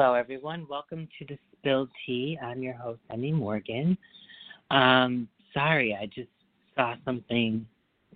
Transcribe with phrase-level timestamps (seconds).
[0.00, 0.64] Hello, everyone.
[0.70, 2.38] Welcome to the Spilled Tea.
[2.40, 3.98] I'm your host, Emmy Morgan.
[4.70, 6.28] Um, sorry, I just
[6.76, 7.66] saw something.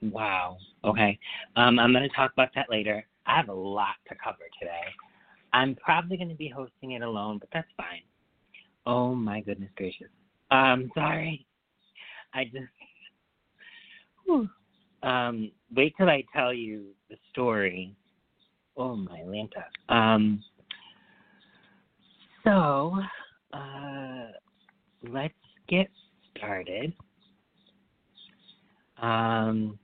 [0.01, 0.59] Wow.
[0.85, 1.19] Okay.
[1.57, 3.05] Um, I'm going to talk about that later.
[3.27, 4.85] I have a lot to cover today.
[5.53, 8.03] I'm probably going to be hosting it alone, but that's fine.
[8.87, 10.07] Oh my goodness gracious.
[10.53, 11.45] Um, sorry.
[12.33, 14.47] I just.
[15.03, 17.97] Um, wait till I tell you the story.
[18.77, 19.65] Oh my Lanta.
[19.89, 20.45] Um.
[22.45, 22.99] So,
[23.53, 24.27] uh,
[25.09, 25.35] let's
[25.69, 25.89] get
[26.37, 26.93] started.
[29.01, 29.79] Um,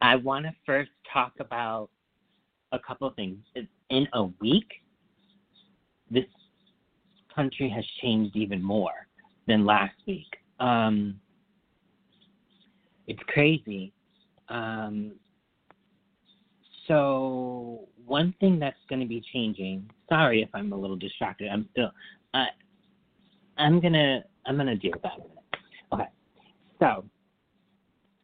[0.00, 1.90] I want to first talk about
[2.72, 3.38] a couple of things.
[3.90, 4.70] In a week,
[6.10, 6.24] this
[7.34, 8.92] country has changed even more
[9.46, 10.36] than last week.
[10.60, 11.20] Um,
[13.06, 13.92] it's crazy.
[14.48, 15.12] Um,
[16.92, 19.88] so one thing that's going to be changing.
[20.10, 21.48] Sorry if I'm a little distracted.
[21.48, 21.90] I'm still.
[22.34, 22.44] Uh,
[23.56, 24.22] I'm gonna.
[24.46, 25.44] I'm gonna deal with that in a minute.
[25.94, 26.10] Okay.
[26.80, 27.04] So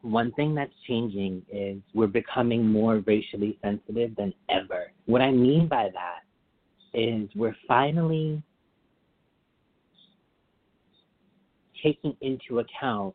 [0.02, 4.92] one thing that's changing is we're becoming more racially sensitive than ever.
[5.06, 8.42] What I mean by that is we're finally
[11.82, 13.14] taking into account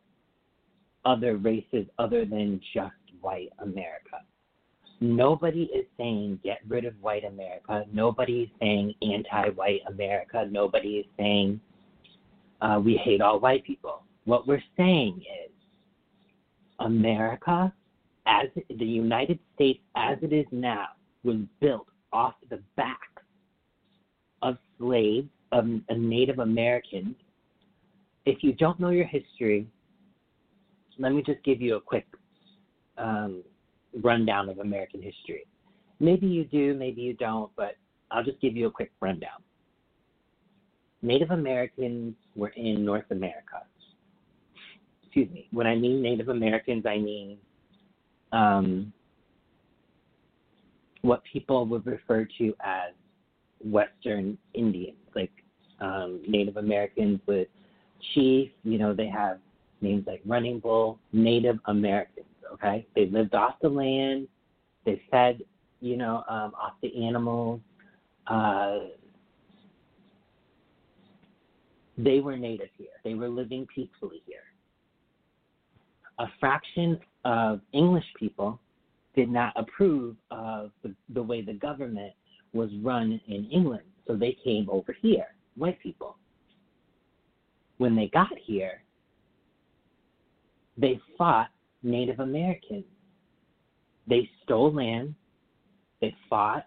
[1.06, 4.18] other races other than just white America.
[5.04, 7.84] Nobody is saying get rid of white America.
[7.92, 10.48] Nobody is saying anti white America.
[10.50, 11.60] Nobody is saying
[12.62, 14.04] uh, we hate all white people.
[14.24, 15.52] What we're saying is
[16.80, 17.74] America,
[18.28, 20.88] as the United States as it is now,
[21.26, 23.24] was built off the backs
[24.42, 27.16] of slaves, of, of Native Americans.
[28.26, 29.68] If you don't know your history,
[30.98, 32.06] let me just give you a quick
[32.98, 33.44] um,
[34.02, 35.46] rundown of American history.
[36.00, 37.76] Maybe you do, maybe you don't, but
[38.12, 39.42] I'll just give you a quick rundown.
[41.02, 43.64] Native Americans were in North America.
[45.04, 45.48] Excuse me.
[45.52, 47.38] When I mean Native Americans, I mean
[48.32, 48.92] um,
[51.02, 52.94] what people would refer to as
[53.64, 55.32] Western Indians, like
[55.80, 57.48] um, Native Americans with
[58.14, 58.50] chief.
[58.64, 59.40] You know, they have
[59.82, 60.98] names like Running Bull.
[61.12, 62.86] Native Americans okay?
[62.96, 64.28] They lived off the land.
[64.86, 65.42] They fed,
[65.82, 67.62] you know, um, off the animals.
[68.28, 68.80] Uh,
[71.98, 72.88] they were native here.
[73.04, 74.40] They were living peacefully here.
[76.20, 78.60] A fraction of English people
[79.16, 82.14] did not approve of the, the way the government
[82.54, 86.18] was run in England, so they came over here, white people.
[87.78, 88.84] When they got here,
[90.78, 91.50] they fought
[91.84, 92.86] Native Americans.
[94.08, 95.16] They stole land,
[96.02, 96.66] they fought,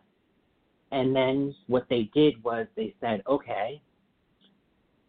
[0.92, 3.80] and then what they did was they said, okay,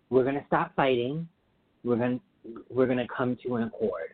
[0.10, 1.28] we're going to stop fighting.
[1.84, 2.20] We're going
[2.70, 4.14] we're going to come to an accord.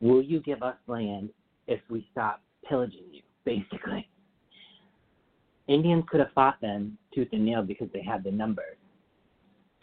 [0.00, 1.30] Will you give us land
[1.66, 3.22] if we stop pillaging you?
[3.44, 4.08] Basically,
[5.68, 8.76] Indians could have fought them tooth and nail because they had the numbers,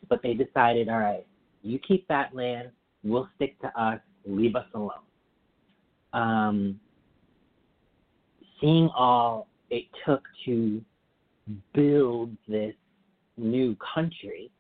[0.10, 1.26] but they decided, all right,
[1.62, 2.70] you keep that land.
[3.04, 4.92] We'll stick to us leave us alone.
[6.14, 6.80] Um,
[8.62, 10.82] seeing all it took to
[11.74, 12.76] build this
[13.38, 14.52] new country,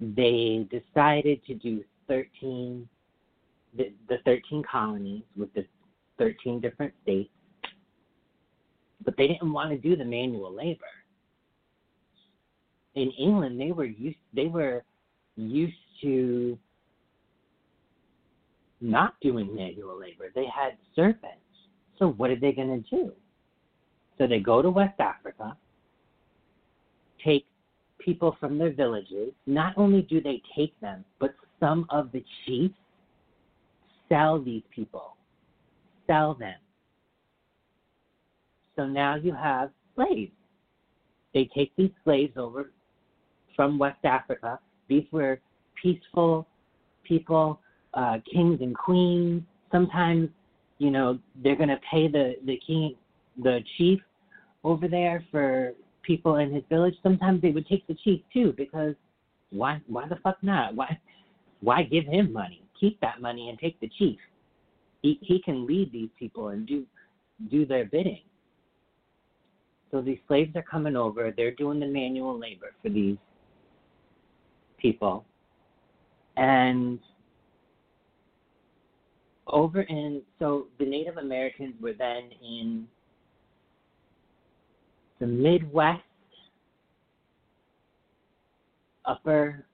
[0.00, 2.88] they decided to do 13,
[3.76, 5.66] the, the 13 colonies with the
[6.18, 7.30] 13 different states,
[9.04, 10.84] but they didn't want to do the manual labor.
[12.94, 14.82] In England, they were used, they were
[15.36, 16.58] used to
[18.80, 20.30] not doing manual labor.
[20.34, 21.40] They had servants.
[21.98, 23.12] So what are they going to do?
[24.18, 25.56] So they go to West Africa,
[27.24, 27.46] take
[27.98, 29.32] people from their villages.
[29.46, 32.74] Not only do they take them, but some of the chiefs
[34.08, 35.16] sell these people,
[36.06, 36.54] sell them.
[38.76, 40.32] So now you have slaves.
[41.34, 42.70] They take these slaves over
[43.54, 44.58] from West Africa.
[44.88, 45.40] These were
[45.80, 46.46] peaceful
[47.04, 47.60] people,
[47.94, 49.42] uh, kings and queens.
[49.70, 50.28] Sometimes,
[50.78, 52.94] you know, they're going to pay the, the king,
[53.42, 54.00] the chief
[54.64, 55.72] over there for
[56.06, 58.94] people in his village, sometimes they would take the chief too because
[59.50, 60.74] why why the fuck not?
[60.74, 60.98] Why
[61.60, 62.62] why give him money?
[62.78, 64.18] Keep that money and take the chief.
[65.02, 66.84] He he can lead these people and do
[67.50, 68.22] do their bidding.
[69.90, 73.16] So these slaves are coming over, they're doing the manual labor for these
[74.78, 75.24] people.
[76.36, 76.98] And
[79.46, 82.86] over in so the Native Americans were then in
[85.18, 86.02] the Midwest,
[89.04, 89.64] upper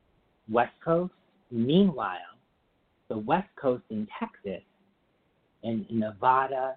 [0.51, 1.13] West Coast.
[1.51, 2.19] Meanwhile,
[3.09, 4.63] the West Coast in Texas
[5.63, 6.77] and Nevada,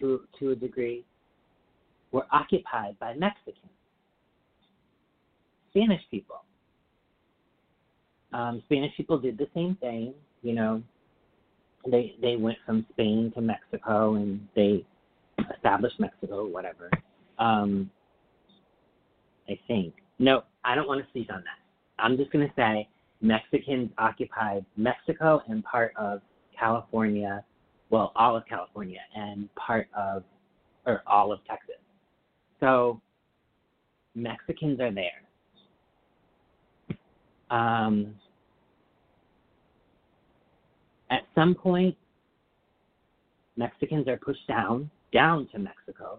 [0.00, 1.04] to to a degree,
[2.12, 3.72] were occupied by Mexicans,
[5.70, 6.42] Spanish people.
[8.32, 10.82] Um, Spanish people did the same thing, you know.
[11.86, 14.84] They they went from Spain to Mexico and they
[15.54, 16.90] established Mexico, whatever.
[17.38, 17.90] Um,
[19.48, 19.94] I think.
[20.18, 22.02] No, I don't want to speak on that.
[22.02, 22.88] I'm just going to say
[23.20, 26.20] Mexicans occupied Mexico and part of
[26.58, 27.44] California,
[27.90, 30.24] well, all of California and part of,
[30.86, 31.76] or all of Texas.
[32.60, 33.00] So
[34.14, 35.22] Mexicans are there.
[37.50, 38.14] Um,
[41.10, 41.96] at some point,
[43.56, 46.18] Mexicans are pushed down, down to Mexico.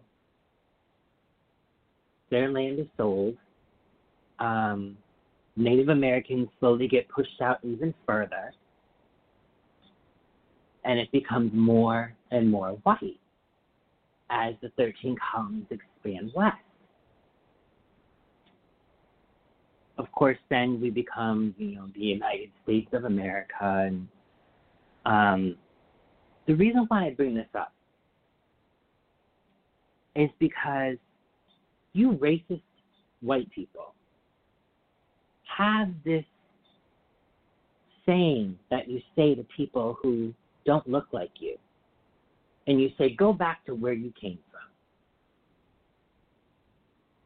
[2.30, 3.36] Their land is sold.
[4.40, 4.98] Um,
[5.56, 8.54] Native Americans slowly get pushed out even further.
[10.86, 13.20] And it becomes more and more white
[14.30, 16.58] as the 13 colonies expand west.
[20.00, 23.54] Of course, then we become, you know, the United States of America.
[23.62, 24.08] And
[25.06, 25.58] um,
[26.48, 27.74] the reason why I bring this up
[30.16, 30.96] is because
[31.92, 32.62] you racist
[33.20, 33.94] white people
[35.58, 36.24] have this
[38.06, 40.34] saying that you say to people who
[40.66, 41.58] don't look like you.
[42.68, 44.62] And you say, go back to where you came from.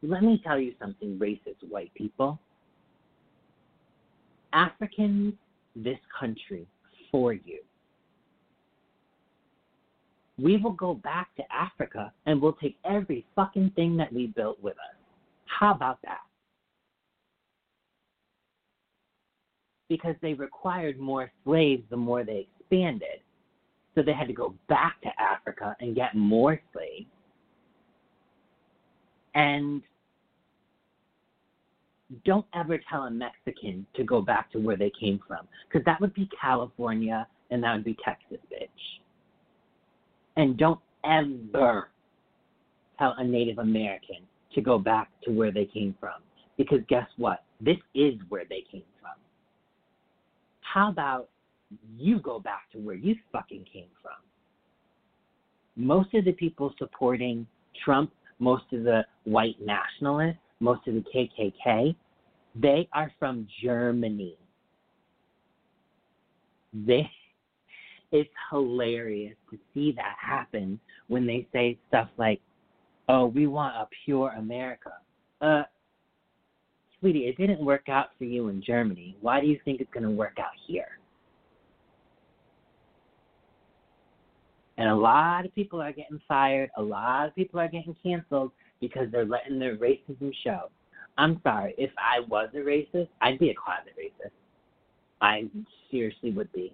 [0.10, 2.40] Let me tell you something, racist white people.
[4.54, 5.34] Africans,
[5.76, 6.66] this country
[7.12, 7.60] for you.
[10.40, 14.62] We will go back to Africa and we'll take every fucking thing that we built
[14.64, 14.96] with us.
[15.46, 16.22] How about that?
[19.94, 23.20] because they required more slaves the more they expanded.
[23.94, 27.06] So they had to go back to Africa and get more slaves.
[29.36, 29.84] And
[32.26, 36.00] don't ever tell a Mexican to go back to where they came from, because that
[36.02, 38.68] would be California and that would be Texas, bitch.
[40.36, 41.90] And don't ever
[42.98, 44.18] tell a Native American
[44.56, 46.22] to go back to where they came from,
[46.58, 47.44] because guess what?
[47.62, 49.12] This is where they came from.
[50.62, 51.30] How about
[51.98, 54.12] you go back to where you fucking came from?
[55.76, 57.48] Most of the people supporting
[57.84, 61.94] Trump, most of the white nationalists, most of the KKK,
[62.56, 64.38] they are from Germany.
[66.74, 67.10] They
[68.12, 72.40] it's hilarious to see that happen when they say stuff like,
[73.10, 74.94] "Oh, we want a pure America."
[75.42, 75.64] Uh,
[77.00, 79.18] sweetie, it didn't work out for you in Germany.
[79.20, 81.00] Why do you think it's going to work out here?
[84.78, 86.70] And a lot of people are getting fired.
[86.78, 88.52] A lot of people are getting canceled
[88.84, 90.70] because they're letting their racism show.
[91.18, 91.74] I'm sorry.
[91.78, 94.32] If I was a racist, I'd be a closet racist.
[95.22, 95.46] I
[95.90, 96.74] seriously would be.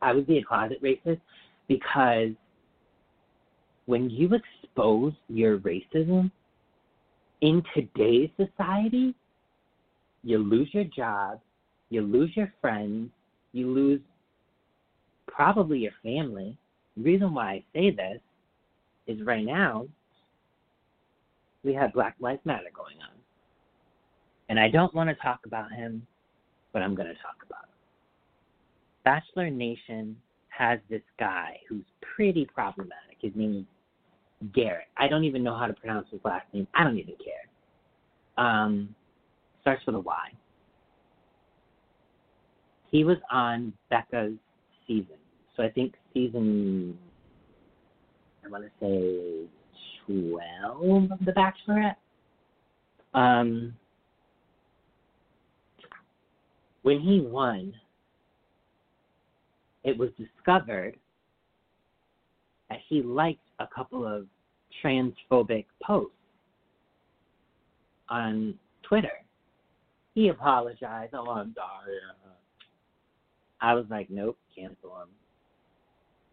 [0.00, 1.20] I would be a closet racist
[1.68, 2.30] because
[3.84, 6.30] when you expose your racism
[7.42, 9.14] in today's society,
[10.24, 11.38] you lose your job,
[11.90, 13.10] you lose your friends,
[13.52, 14.00] you lose
[15.26, 16.56] probably your family.
[16.96, 18.20] The reason why I say this
[19.06, 19.86] is right now
[21.64, 23.16] we have Black Lives Matter going on.
[24.48, 26.06] And I don't want to talk about him,
[26.72, 27.70] but I'm going to talk about him.
[29.04, 30.16] Bachelor Nation
[30.48, 33.16] has this guy who's pretty problematic.
[33.20, 33.66] His name
[34.42, 34.88] is Garrett.
[34.96, 36.66] I don't even know how to pronounce his last name.
[36.74, 38.44] I don't even care.
[38.44, 38.94] Um,
[39.60, 40.28] starts with a Y.
[42.90, 44.34] He was on Becca's
[44.86, 45.16] season.
[45.56, 46.98] So I think season,
[48.44, 49.48] I want to say
[50.10, 51.96] 12 of The Bachelorette.
[53.14, 53.74] Um,
[56.82, 57.74] when he won,
[59.84, 60.96] it was discovered
[62.68, 64.26] that he liked a couple of
[64.82, 66.12] transphobic posts
[68.08, 69.08] on Twitter.
[70.14, 71.14] He apologized.
[71.14, 71.96] Oh, I'm sorry.
[73.60, 75.08] I was like, nope, cancel him.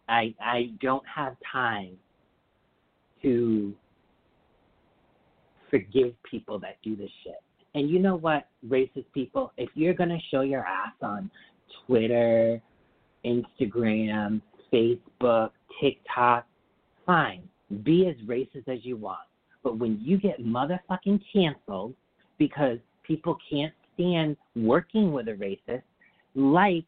[0.07, 1.97] I I don't have time
[3.21, 3.73] to
[5.69, 7.41] forgive people that do this shit.
[7.75, 11.29] And you know what, racist people, if you're gonna show your ass on
[11.85, 12.61] Twitter,
[13.25, 16.45] Instagram, Facebook, TikTok,
[17.05, 17.47] fine.
[17.83, 19.19] Be as racist as you want.
[19.63, 21.93] But when you get motherfucking canceled
[22.37, 25.83] because people can't stand working with a racist,
[26.35, 26.85] like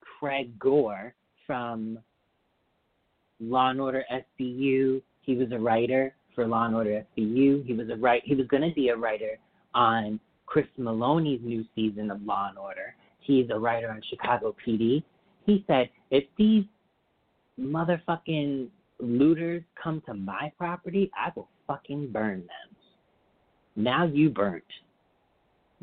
[0.00, 1.14] Craig Gore
[1.46, 1.98] from
[3.40, 5.02] Law and Order SVU.
[5.22, 7.66] He was a writer for Law and Order SVU.
[7.66, 8.22] He was a write.
[8.24, 9.38] He was going to be a writer
[9.74, 12.94] on Chris Meloni's new season of Law and Order.
[13.20, 15.02] He's a writer on Chicago PD.
[15.44, 16.64] He said, if these
[17.60, 18.68] motherfucking
[19.00, 22.76] looters come to my property, I will fucking burn them.
[23.74, 24.64] Now you burnt.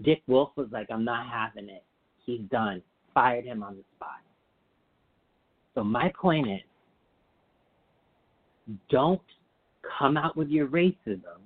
[0.02, 1.84] Dick Wolf was like, I'm not having it.
[2.26, 2.82] He's done.
[3.14, 4.22] Fired him on the spot.
[5.76, 6.62] So my point is,
[8.90, 9.22] don't
[10.00, 11.44] come out with your racism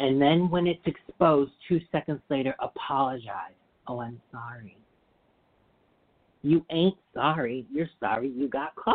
[0.00, 3.54] and then when it's exposed two seconds later apologize.
[3.86, 4.76] Oh, I'm sorry.
[6.42, 7.66] You ain't sorry.
[7.72, 8.94] You're sorry you got caught.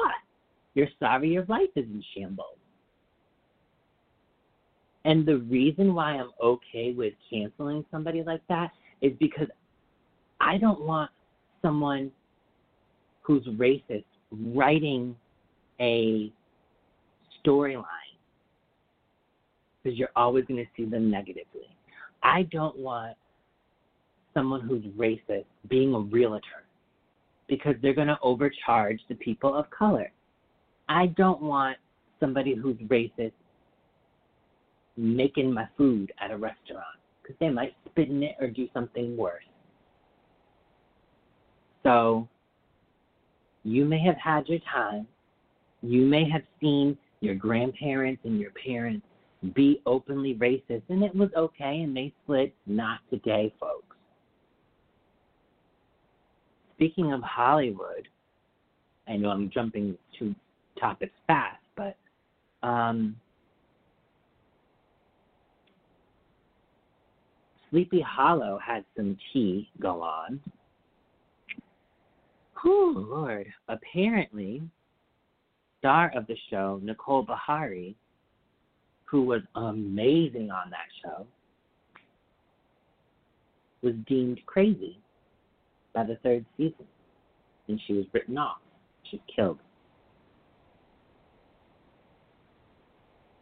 [0.76, 2.58] You're sorry your life is in shambles.
[5.06, 9.48] And the reason why I'm okay with canceling somebody like that is because
[10.40, 11.12] I don't want
[11.62, 12.12] someone
[13.22, 15.16] who's racist writing
[15.82, 16.32] a
[17.46, 17.86] storyline
[19.84, 21.68] because you're always going to see them negatively.
[22.22, 23.18] I don't want
[24.34, 26.66] someone who's racist being a realtor
[27.48, 30.12] because they're going to overcharge the people of color.
[30.90, 31.78] I don't want
[32.20, 33.34] somebody who's racist
[34.96, 36.86] making my food at a restaurant
[37.22, 39.44] because they might spit in it or do something worse.
[41.84, 42.28] So
[43.64, 45.08] you may have had your time.
[45.82, 49.06] You may have seen your grandparents and your parents
[49.56, 52.54] be openly racist, and it was okay, and they split.
[52.66, 53.96] Not today, folks.
[56.76, 58.08] Speaking of Hollywood,
[59.08, 60.36] I know I'm jumping to
[60.80, 61.96] topics fast, but
[62.62, 63.16] um,
[67.70, 70.42] Sleepy Hollow had some tea go on.
[72.66, 73.48] Oh, Lord.
[73.68, 74.62] Apparently,
[75.84, 77.96] star of the show, Nicole Beharie,
[79.04, 81.28] who was amazing on that show,
[83.82, 84.98] was deemed crazy
[85.94, 86.86] by the third season.
[87.68, 88.60] And she was written off.
[89.12, 89.60] She killed.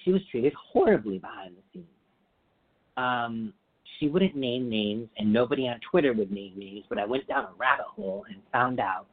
[0.04, 1.88] she was treated horribly behind the scenes.
[2.98, 3.54] Um,
[4.00, 7.46] she wouldn't name names, and nobody on Twitter would name names, but I went down
[7.46, 9.06] a rabbit hole and found out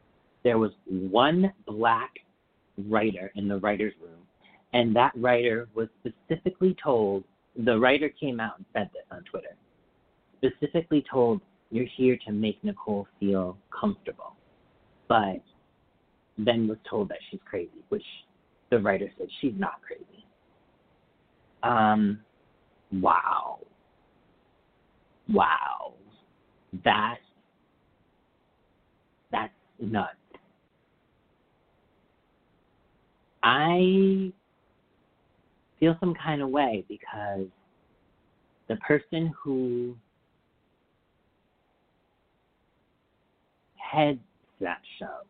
[0.43, 2.11] there was one black
[2.89, 4.21] writer in the writer's room,
[4.73, 7.25] and that writer was specifically told
[7.65, 9.57] the writer came out and said this on Twitter
[10.45, 14.37] specifically told, You're here to make Nicole feel comfortable.
[15.09, 15.43] But
[16.39, 18.05] then was told that she's crazy, which
[18.71, 20.20] the writer said she's not crazy.
[21.63, 22.21] Um,
[22.93, 23.59] wow.
[25.29, 25.95] Wow.
[26.85, 27.19] That
[29.33, 30.17] that's nuts.
[33.43, 34.33] I
[35.79, 37.47] feel some kind of way because
[38.69, 39.97] the person who
[43.77, 44.21] heads
[44.61, 45.21] that show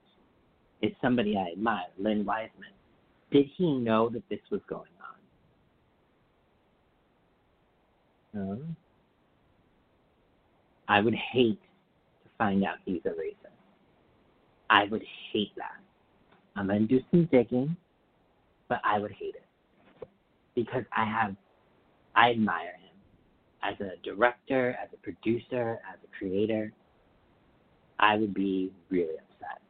[0.82, 2.70] is somebody I admire, Len Wiseman.
[3.30, 4.99] Did he know that this was going on?
[8.32, 8.60] No.
[10.88, 11.60] I would hate
[12.24, 13.50] to find out he's a racist.
[14.68, 15.80] I would hate that.
[16.56, 17.76] I'm going to do some digging,
[18.68, 20.08] but I would hate it.
[20.54, 21.34] Because I have,
[22.14, 22.90] I admire him
[23.62, 26.72] as a director, as a producer, as a creator.
[27.98, 29.60] I would be really upset.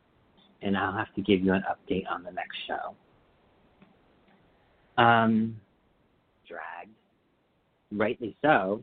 [0.62, 2.94] And I'll have to give you an update on the next show.
[5.02, 5.56] Um,
[6.46, 6.94] dragged.
[7.92, 8.82] Rightly so.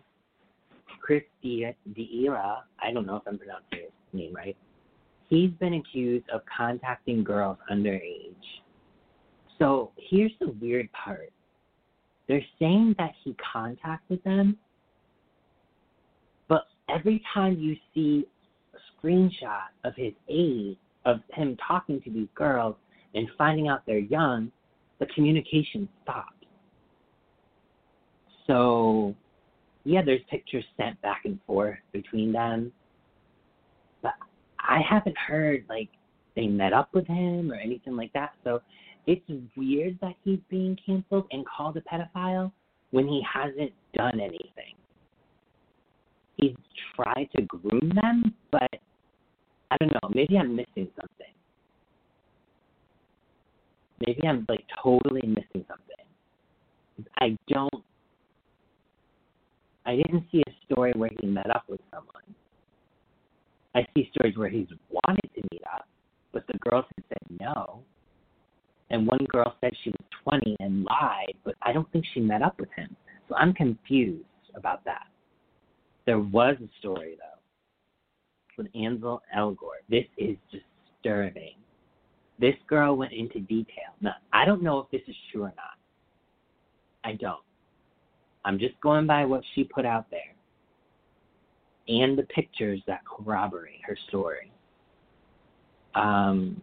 [1.01, 1.73] Chris D'Elia,
[2.83, 4.57] I don't know if I'm pronouncing his name right,
[5.29, 8.35] he's been accused of contacting girls underage.
[9.57, 11.31] So here's the weird part.
[12.27, 14.57] They're saying that he contacted them,
[16.49, 18.27] but every time you see
[18.73, 22.75] a screenshot of his age, of him talking to these girls
[23.15, 24.51] and finding out they're young,
[24.99, 26.33] the communication stops.
[28.47, 29.15] So,
[29.83, 32.71] yeah, there's pictures sent back and forth between them,
[34.01, 34.13] but
[34.59, 35.89] I haven't heard like
[36.35, 38.31] they met up with him or anything like that.
[38.43, 38.61] So
[39.05, 39.21] it's
[39.55, 42.51] weird that he's being canceled and called a pedophile
[42.91, 44.75] when he hasn't done anything.
[46.37, 46.55] He's
[46.95, 48.69] tried to groom them, but
[49.71, 50.09] I don't know.
[50.13, 51.33] Maybe I'm missing something.
[54.05, 57.09] Maybe I'm like totally missing something.
[57.19, 57.83] I don't.
[59.87, 62.35] I didn't see a story where he met up with someone.
[63.73, 65.87] I see stories where he's wanted to meet up,
[66.33, 67.79] but the girls have said no.
[68.89, 72.41] And one girl said she was 20 and lied, but I don't think she met
[72.41, 72.95] up with him.
[73.29, 74.25] So I'm confused
[74.55, 75.07] about that.
[76.05, 77.39] There was a story, though,
[78.57, 79.83] with Ansel Elgort.
[79.89, 81.55] This is disturbing.
[82.39, 83.93] This girl went into detail.
[84.01, 85.77] Now, I don't know if this is true or not.
[87.03, 87.39] I don't.
[88.47, 90.21] I'm just going by what she put out there
[91.89, 94.53] and the pictures that corroborate her story.
[95.95, 96.61] Um,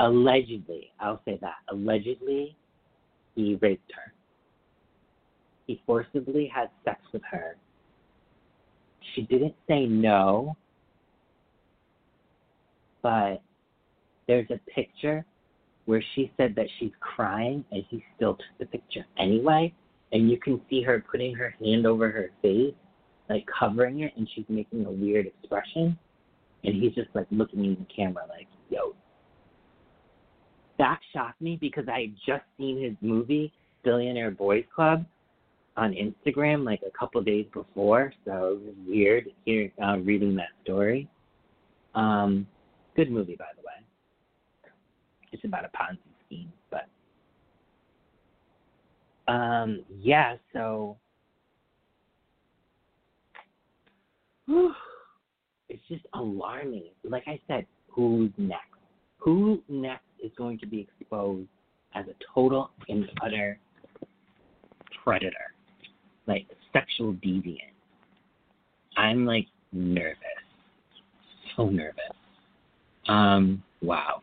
[0.00, 2.56] allegedly, I'll say that, allegedly,
[3.36, 4.12] he raped her.
[5.68, 7.56] He forcibly had sex with her.
[9.14, 10.56] She didn't say no,
[13.02, 13.40] but
[14.26, 15.24] there's a picture
[15.84, 19.72] where she said that she's crying and he still took the picture anyway.
[20.12, 22.74] And you can see her putting her hand over her face
[23.28, 25.98] like covering it and she's making a weird expression
[26.64, 28.94] and he's just like looking in the camera like, yo.
[30.78, 33.52] That shocked me because I had just seen his movie,
[33.84, 35.04] Billionaire Boys Club,
[35.76, 40.48] on Instagram like a couple days before, so it was weird here uh, reading that
[40.62, 41.08] story.
[41.94, 42.46] Um,
[42.94, 44.72] good movie, by the way.
[45.32, 46.52] It's about a Ponzi scheme,
[49.32, 50.36] um, yeah.
[50.52, 50.96] So
[55.68, 56.90] it's just alarming.
[57.02, 58.66] Like I said, who's next?
[59.18, 61.48] Who next is going to be exposed
[61.94, 63.58] as a total and utter
[65.02, 65.54] predator,
[66.26, 67.56] like sexual deviant?
[68.96, 70.18] I'm like nervous,
[71.56, 72.02] so nervous.
[73.08, 74.20] Um, wow.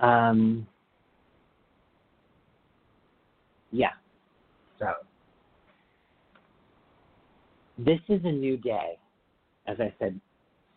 [0.00, 0.66] Um,
[3.72, 3.92] yeah.
[4.78, 4.92] So
[7.78, 8.98] this is a new day,
[9.66, 10.20] as I said,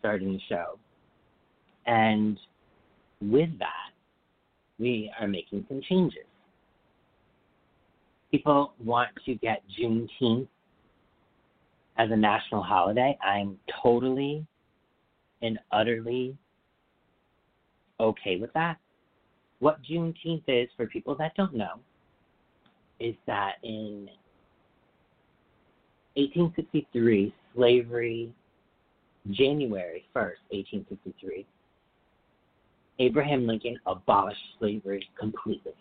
[0.00, 0.78] starting the show.
[1.86, 2.38] And
[3.20, 3.92] with that,
[4.78, 6.24] we are making some changes.
[8.30, 10.48] People want to get Juneteenth
[11.96, 13.16] as a national holiday.
[13.22, 14.44] I'm totally
[15.42, 16.36] and utterly
[18.00, 18.76] okay with that.
[19.60, 21.78] What Juneteenth is, for people that don't know,
[23.00, 24.08] is that in
[26.14, 28.32] 1863, slavery,
[29.30, 31.46] January 1st, 1863,
[32.98, 35.74] Abraham Lincoln abolished slavery completely.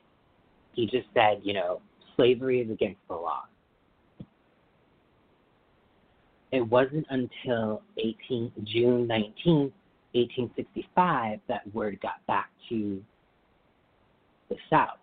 [0.74, 1.82] He just said, you know,
[2.16, 3.44] slavery is against the law.
[6.52, 9.72] It wasn't until 18, June 19,
[10.14, 13.02] 1865, that word got back to
[14.50, 14.98] the South,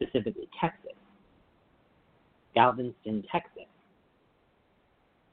[0.00, 0.92] specifically Texas,
[2.54, 3.64] Galveston, Texas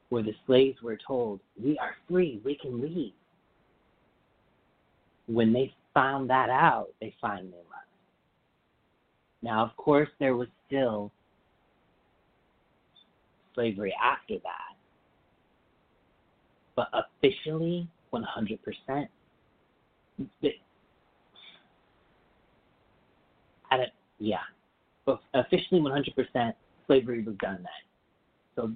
[0.08, 3.12] where the slaves were told, We are free, we can leave.
[5.26, 7.86] When they found that out, they finally left.
[9.42, 11.12] Now, of course, there was still
[13.54, 14.76] slavery after that,
[16.74, 19.08] but officially 100%.
[23.70, 23.86] At a,
[24.18, 24.38] yeah,
[25.34, 26.52] officially 100%
[26.86, 28.56] slavery was done then.
[28.56, 28.72] So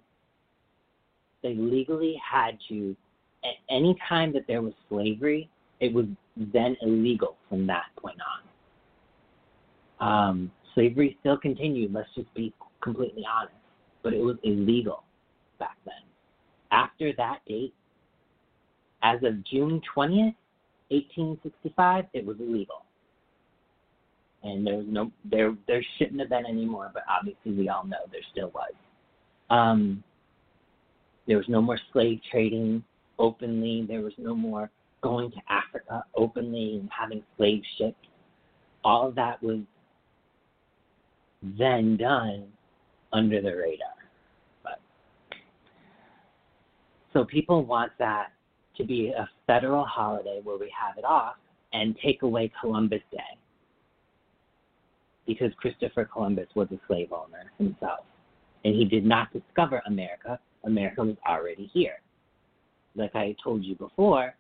[1.42, 2.97] they legally had to,
[3.45, 5.49] at any time that there was slavery,
[5.81, 8.18] it was then illegal from that point
[10.01, 10.09] on.
[10.09, 13.55] Um, slavery still continued, let's just be completely honest,
[14.03, 15.05] but it was illegal
[15.59, 15.95] back then.
[16.71, 17.75] After that date,
[19.03, 20.35] as of June 20th,
[20.88, 22.85] 1865, it was illegal.
[24.45, 27.99] And there was no there there shouldn't have been anymore, but obviously we all know
[28.11, 28.73] there still was.
[29.51, 30.03] Um,
[31.27, 32.83] there was no more slave trading
[33.19, 33.85] openly.
[33.87, 34.71] There was no more
[35.03, 37.97] going to Africa openly and having slave ships.
[38.85, 39.61] All of that was
[41.43, 42.47] then done
[43.13, 43.89] under the radar.
[44.63, 44.81] But
[47.13, 48.29] so people want that
[48.77, 51.37] to be a federal holiday where we have it off
[51.73, 53.19] and take away Columbus Day
[55.27, 58.01] because Christopher Columbus was a slave owner himself.
[58.65, 60.39] And he did not discover America.
[60.65, 62.01] America was already here.
[62.95, 64.35] Like I told you before,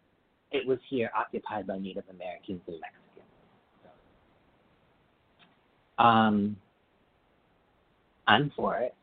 [0.50, 3.02] it was here occupied by Native Americans and Mexicans.
[5.98, 6.56] Um,
[8.26, 8.94] I'm for it.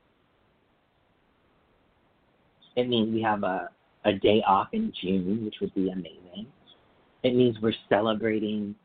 [2.76, 3.70] It means we have a,
[4.06, 6.46] a day off in June, which would be amazing.
[7.24, 8.76] It means we're celebrating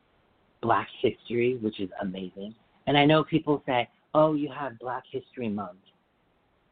[0.62, 2.54] Black history, which is amazing.
[2.86, 5.78] And I know people say, oh, you have Black History Month.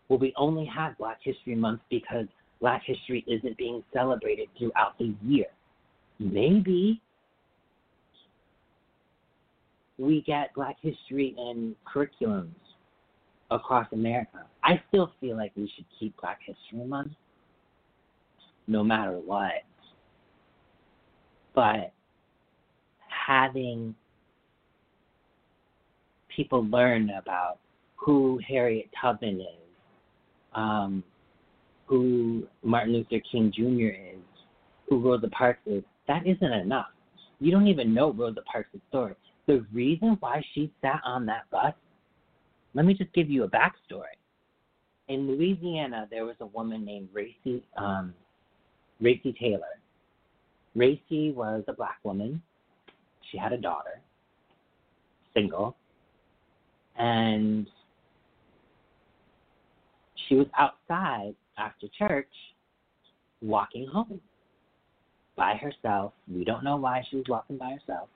[0.09, 2.27] Well, we only have Black History Month because
[2.61, 5.47] Black history isn't being celebrated throughout the year.
[6.21, 7.01] Maybe
[9.99, 12.53] we get Black history in curriculums
[13.51, 14.45] across America.
[14.63, 17.13] I still feel like we should keep Black History Month
[18.69, 19.65] no matter what.
[21.55, 21.93] But
[23.09, 23.95] having
[26.35, 27.59] people learn about
[27.97, 29.47] who Harriet Tubman is,
[30.55, 31.05] um,
[31.87, 33.95] who Martin Luther King Jr.
[34.15, 34.23] is,
[34.89, 36.87] who Rosa Parks is, that isn't enough.
[37.41, 39.15] You don't even know Rosa Parks' story.
[39.47, 41.75] The reason why she sat on that bus,
[42.75, 44.17] let me just give you a backstory.
[45.09, 48.15] In Louisiana, there was a woman named Recy, um,
[49.03, 49.79] Recy Taylor.
[50.77, 52.41] Recy was a black woman.
[53.31, 54.01] She had a daughter,
[55.35, 55.77] single,
[56.99, 57.67] and
[60.29, 62.29] she was outside after church
[63.41, 64.21] walking home
[65.37, 66.13] by herself.
[66.33, 68.09] We don't know why she was walking by herself.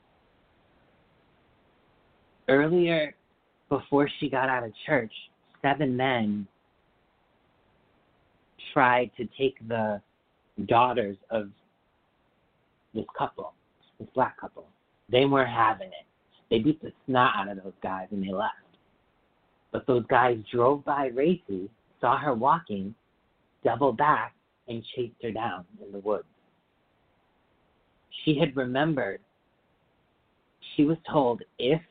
[2.48, 3.14] Earlier,
[3.68, 5.12] before she got out of church,
[5.62, 6.46] seven men
[8.72, 10.00] tried to take the
[10.66, 11.48] daughters of
[12.94, 13.52] this couple,
[13.98, 14.66] this black couple.
[15.10, 16.06] They weren't having it.
[16.50, 18.54] They beat the snot out of those guys and they left.
[19.76, 21.68] But those guys drove by Recy,
[22.00, 22.94] saw her walking,
[23.62, 24.34] doubled back,
[24.68, 26.24] and chased her down in the woods.
[28.24, 29.20] She had remembered,
[30.74, 31.82] she was told, if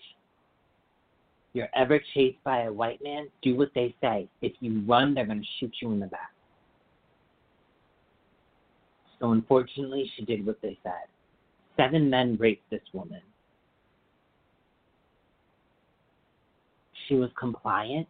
[1.53, 4.27] you're ever chased by a white man, do what they say.
[4.41, 6.31] If you run, they're going to shoot you in the back.
[9.19, 11.05] So unfortunately, she did what they said.
[11.77, 13.21] Seven men raped this woman.
[17.07, 18.07] She was compliant,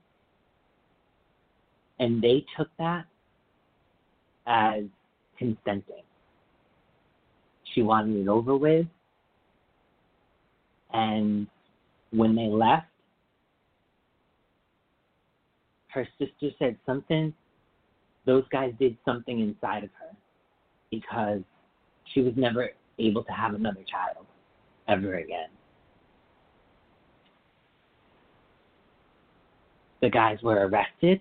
[2.00, 3.06] and they took that
[4.48, 4.84] as
[5.38, 6.04] consenting.
[7.74, 8.88] She wanted it over with,
[10.94, 11.48] and
[12.12, 12.88] when they left,
[15.90, 17.34] her sister said something,
[18.26, 20.16] those guys did something inside of her
[20.90, 21.42] because
[22.14, 24.26] she was never able to have another child
[24.88, 25.50] ever again.
[30.06, 31.20] The guys were arrested,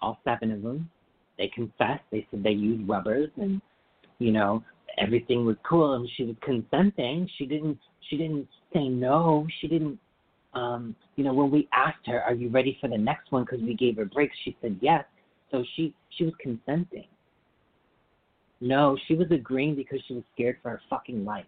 [0.00, 0.88] all seven of them.
[1.36, 2.04] They confessed.
[2.10, 3.60] They said they used rubbers and,
[4.18, 4.64] you know,
[4.96, 7.28] everything was cool and she was consenting.
[7.36, 9.46] She didn't she didn't say no.
[9.60, 9.98] She didn't
[10.54, 13.60] um, you know, when we asked her, "Are you ready for the next one?" because
[13.60, 15.04] we gave her breaks, she said yes.
[15.50, 17.08] So she she was consenting.
[18.62, 21.44] No, she was agreeing because she was scared for her fucking life.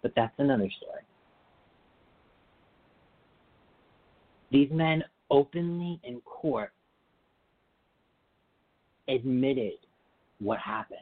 [0.00, 1.02] But that's another story.
[4.56, 6.72] These men openly in court
[9.06, 9.74] admitted
[10.38, 11.00] what happened,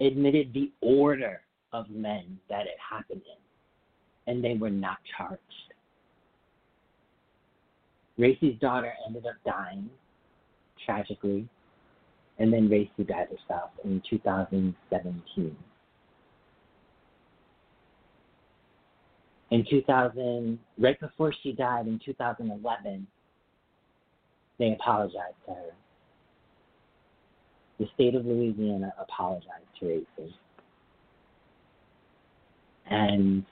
[0.00, 1.42] admitted the order
[1.74, 5.42] of men that it happened in, and they were not charged.
[8.16, 9.90] Recy's daughter ended up dying
[10.86, 11.46] tragically
[12.38, 15.54] and then Racy died herself in 2017.
[19.54, 23.06] In 2000, right before she died in 2011,
[24.58, 25.70] they apologized to her.
[27.78, 30.32] The state of Louisiana apologized to Recy.
[32.90, 33.44] And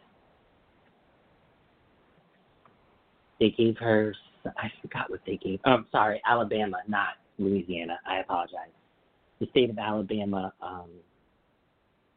[3.38, 4.12] they gave her,
[4.44, 5.60] I forgot what they gave.
[5.64, 8.00] Oh, sorry, Alabama, not Louisiana.
[8.08, 8.74] I apologize.
[9.38, 10.90] The state of Alabama um,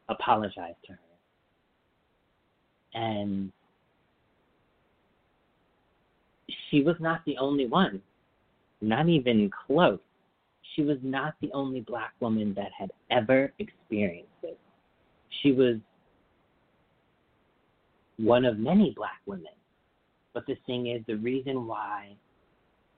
[0.09, 0.99] apologized to her.
[2.95, 3.51] And
[6.75, 8.01] she was not the only one,
[8.81, 9.99] not even close.
[10.75, 14.59] She was not the only black woman that had ever experienced it.
[15.41, 15.77] She was
[18.17, 19.53] one of many black women.
[20.33, 22.17] But the thing is, the reason why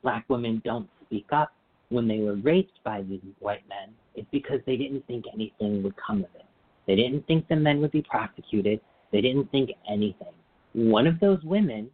[0.01, 1.53] black women don't speak up
[1.89, 5.93] when they were raped by these white men is because they didn't think anything would
[5.97, 6.45] come of it.
[6.87, 8.81] They didn't think the men would be prosecuted.
[9.11, 10.33] They didn't think anything.
[10.73, 11.91] One of those women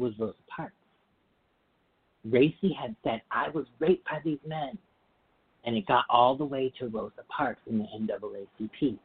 [0.00, 0.74] was Rosa Parks.
[2.28, 4.76] Recy had said, I was raped by these men.
[5.64, 8.98] And it got all the way to Rosa Parks in the NAACP.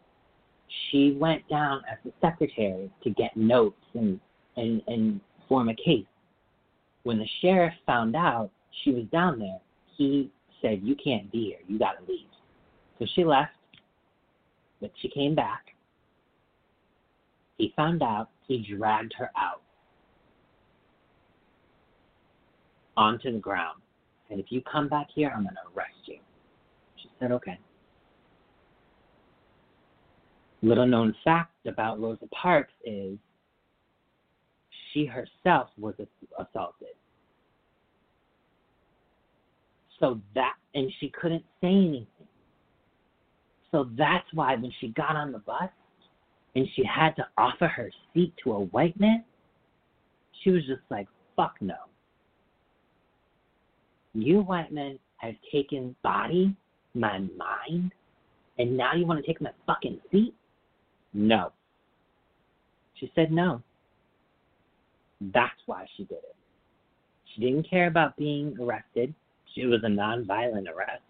[0.89, 4.19] She went down as the secretary to get notes and,
[4.55, 6.05] and, and form a case.
[7.03, 8.49] When the sheriff found out
[8.83, 9.59] she was down there,
[9.97, 10.31] he
[10.61, 11.59] said, You can't be here.
[11.67, 12.25] You got to leave.
[12.99, 13.51] So she left,
[14.81, 15.65] but she came back.
[17.57, 18.29] He found out.
[18.47, 19.61] He dragged her out
[22.97, 23.81] onto the ground.
[24.29, 26.17] And if you come back here, I'm going to arrest you.
[27.01, 27.59] She said, Okay.
[30.61, 33.19] Little known fact about Rosa Parks is
[34.93, 35.93] she herself was
[36.39, 36.87] assaulted.
[39.99, 42.07] So that, and she couldn't say anything.
[43.71, 45.69] So that's why when she got on the bus
[46.55, 49.23] and she had to offer her seat to a white man,
[50.41, 51.75] she was just like, fuck no.
[54.15, 56.55] You white men have taken body,
[56.93, 57.91] my mind,
[58.57, 60.33] and now you want to take my fucking seat?
[61.13, 61.51] No.
[62.97, 63.61] She said no.
[65.33, 66.35] That's why she did it.
[67.33, 69.13] She didn't care about being arrested.
[69.53, 71.03] She was a nonviolent arrest.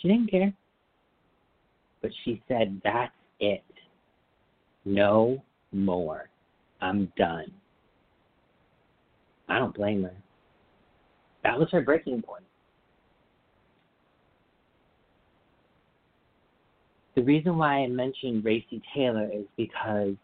[0.00, 0.52] She didn't care.
[2.00, 3.62] But she said, That's it.
[4.86, 6.30] No more.
[6.80, 7.52] I'm done.
[9.48, 10.14] I don't blame her.
[11.42, 12.44] That was her breaking point.
[17.14, 20.14] The reason why I mentioned Recy Taylor is because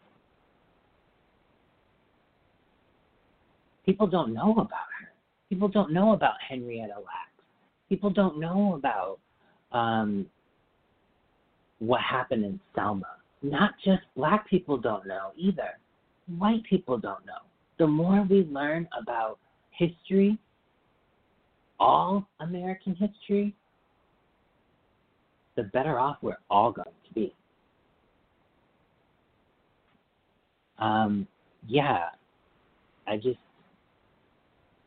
[3.85, 5.09] people don't know about her.
[5.49, 7.29] People don't know about Henrietta Lacks.
[7.89, 9.19] People don't know about
[9.71, 10.25] um,
[11.79, 13.07] what happened in Selma.
[13.41, 15.77] Not just black people don't know either.
[16.37, 17.41] White people don't know.
[17.77, 19.39] The more we learn about
[19.71, 20.37] history,
[21.79, 23.55] all American history,
[25.55, 27.33] the better off we're all going to be.
[30.77, 31.27] Um,
[31.67, 32.05] yeah,
[33.07, 33.39] I just,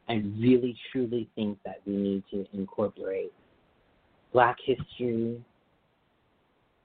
[0.09, 3.33] I really truly think that we need to incorporate
[4.33, 5.43] Black history,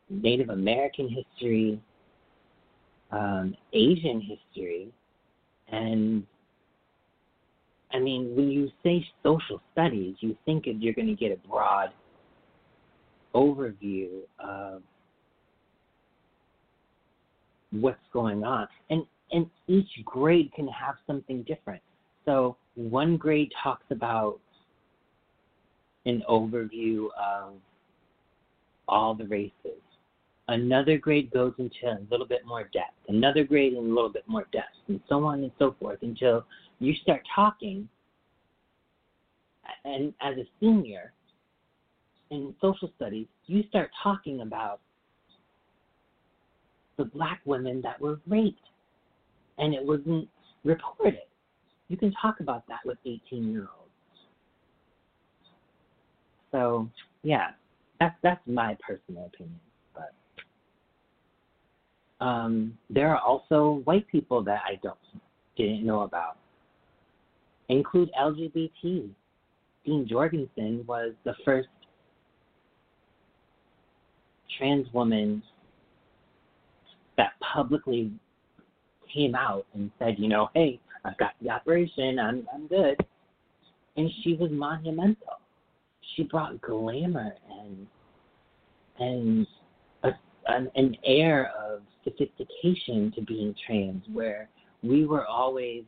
[0.10, 1.82] Native American history,
[3.12, 4.92] um, Asian history,
[5.70, 6.26] and
[7.94, 11.90] I mean, when you say social studies, you think you're going to get a broad
[13.34, 14.82] overview of
[17.72, 18.68] what's going on.
[18.90, 21.82] And and each grade can have something different.
[22.26, 24.40] So one grade talks about
[26.06, 27.56] an overview of
[28.88, 29.82] all the races.
[30.48, 32.96] Another grade goes into a little bit more depth.
[33.10, 36.46] Another grade in a little bit more depth, and so on and so forth until
[36.80, 37.88] you start talking.
[39.84, 41.14] And as a senior,
[42.30, 44.80] in social studies, you start talking about
[46.98, 48.60] the black women that were raped
[49.58, 50.28] and it wasn't
[50.64, 51.22] reported.
[51.88, 53.92] You can talk about that with 18 year olds.
[56.52, 56.90] So,
[57.24, 57.52] yeah,
[58.00, 59.60] that's that's my personal opinion.
[59.94, 60.14] But
[62.26, 64.98] um, there are also white people that I don't
[65.56, 66.38] didn't know about.
[67.70, 69.10] Include LGBT.
[69.86, 71.70] Dean Jorgensen was the first
[74.58, 75.42] trans woman
[77.18, 78.12] that publicly
[79.14, 82.98] came out and said, you know, hey, I've got the operation, I'm I'm good.
[83.96, 85.40] And she was monumental.
[86.16, 87.88] she brought glamour and
[89.00, 89.48] and
[90.04, 90.10] a,
[90.48, 94.50] an, an air of sophistication to being trans, where
[94.84, 95.84] we were always,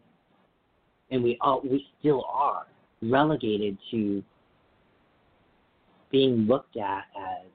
[1.11, 2.65] and we all we still are
[3.01, 4.23] relegated to
[6.11, 7.45] being looked at as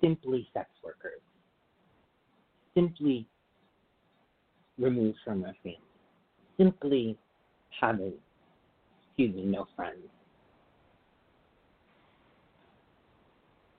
[0.00, 1.20] simply sex workers,
[2.74, 3.26] simply
[4.78, 5.78] removed from our family,
[6.58, 7.16] simply
[7.80, 8.12] having,
[9.08, 9.96] excuse me, no friends.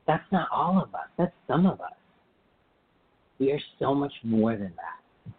[0.07, 1.07] That's not all of us.
[1.17, 1.93] That's some of us.
[3.39, 5.33] We are so much more than that.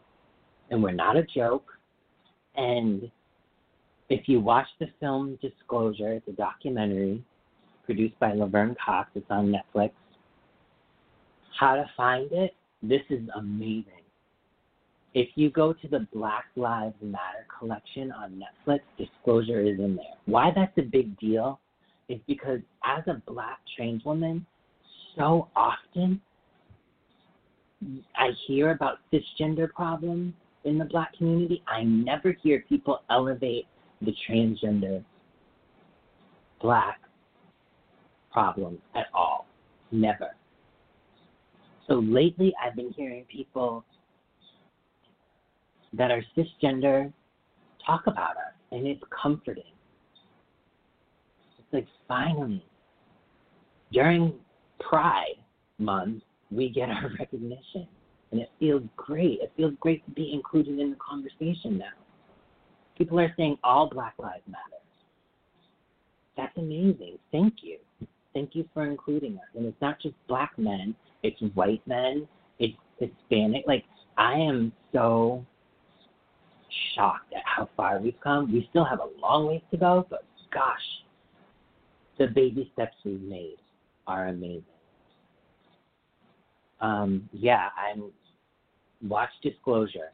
[0.71, 1.74] And we're not a joke.
[2.57, 3.11] And
[4.09, 7.23] if you watch the film Disclosure, it's a documentary
[7.85, 9.11] produced by Laverne Cox.
[9.15, 9.91] It's on Netflix.
[11.59, 12.55] How to find it?
[12.83, 13.85] This is amazing.
[15.15, 20.05] If you go to the Black Lives Matter collection on Netflix, Disclosure is in there.
[20.27, 21.61] Why that's a big deal
[22.09, 24.45] is because as a black trans woman,
[25.17, 26.21] so often
[28.17, 31.63] I hear about cisgender problems in the black community.
[31.67, 33.67] I never hear people elevate
[34.01, 35.05] the transgender
[36.61, 37.01] black
[38.33, 39.47] problem at all.
[39.91, 40.35] Never.
[41.87, 43.85] So lately, I've been hearing people
[45.93, 47.13] that are cisgender
[47.87, 49.63] talk about us, and it's comforting.
[51.59, 52.65] It's like finally,
[53.93, 54.33] during
[54.81, 55.37] Pride
[55.79, 57.87] Month, we get our recognition,
[58.35, 59.39] and it feels great.
[59.41, 61.93] It feels great to be included in the conversation now.
[62.99, 64.83] People are saying all Black Lives Matter.
[66.37, 67.17] That's amazing.
[67.31, 67.79] Thank you.
[68.33, 69.45] Thank you for including us.
[69.55, 72.27] And it's not just black men, it's white men,
[72.59, 73.63] it's Hispanic.
[73.69, 73.85] Like,
[74.19, 75.47] I am so
[76.97, 78.53] shocked at how far we've come.
[78.53, 81.05] We still have a long ways to go, but gosh,
[82.19, 83.59] the baby steps we've made
[84.09, 84.65] are amazing.
[86.81, 88.11] Um, yeah, I'm
[89.07, 90.13] watch Disclosure.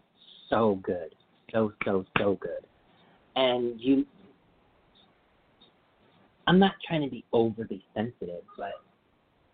[0.49, 1.15] So good.
[1.53, 2.67] So so so good.
[3.37, 4.05] And you
[6.47, 8.73] I'm not trying to be overly sensitive, but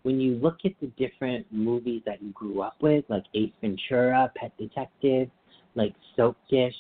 [0.03, 4.31] when you look at the different movies that you grew up with, like Ace Ventura,
[4.37, 5.29] Pet Detective,
[5.75, 6.77] like Soap Dish,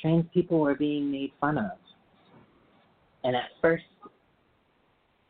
[0.00, 1.78] trans people were being made fun of.
[3.24, 3.84] And at first,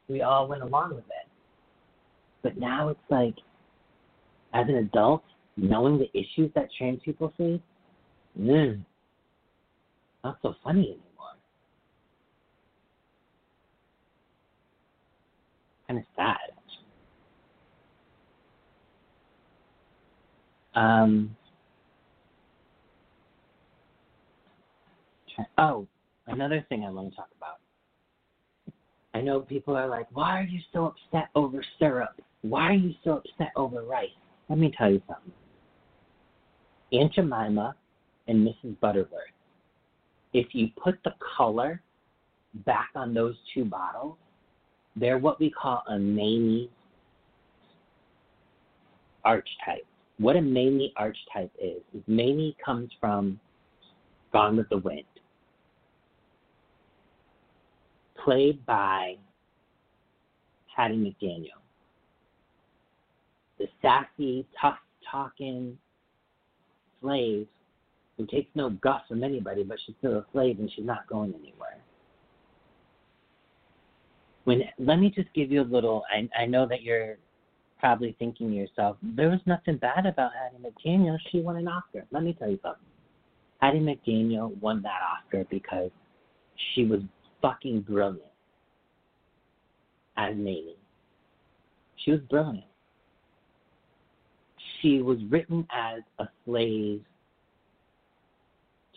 [0.09, 1.29] we all went along with it.
[2.43, 3.35] But now it's like,
[4.55, 5.25] as an adult,
[5.57, 7.61] knowing the issues that trans people face,
[8.39, 8.83] mm,
[10.25, 11.03] not so funny anymore.
[15.87, 16.37] Kind of sad.
[20.75, 21.37] Um,
[25.59, 25.87] oh,
[26.27, 27.57] another thing I want to talk about.
[29.15, 32.19] I know people are like, why are you so upset over syrup?
[32.41, 34.09] Why are you so upset over rice?
[34.49, 35.33] Let me tell you something.
[36.93, 37.75] Aunt Jemima
[38.29, 38.79] and Mrs.
[38.81, 39.23] Butterworth,
[40.33, 41.83] if you put the color
[42.67, 44.17] back on those two bottles,
[44.97, 46.71] they're what we call a Mammy
[49.25, 49.87] archetype.
[50.19, 53.41] What a Mammy archetype is, is Mammy comes from
[54.33, 55.05] Gone with the Wind.
[58.23, 59.17] Played by
[60.75, 61.61] Hattie McDaniel.
[63.59, 64.79] The sassy, tough
[65.11, 65.77] talking
[67.03, 67.47] slave
[68.17, 71.35] who takes no guff from anybody, but she's still a slave and she's not going
[71.35, 71.79] anywhere.
[74.45, 76.05] When let me just give you a little.
[76.13, 77.17] I, I know that you're
[77.79, 81.17] probably thinking to yourself, there was nothing bad about Hattie McDaniel.
[81.31, 82.07] She won an Oscar.
[82.11, 82.81] Let me tell you something.
[83.61, 85.91] Hattie McDaniel won that Oscar because
[86.75, 87.01] she was
[87.41, 88.23] fucking brilliant
[90.17, 90.77] as Mammy.
[91.97, 92.65] She was brilliant.
[94.83, 97.03] She was written as a slave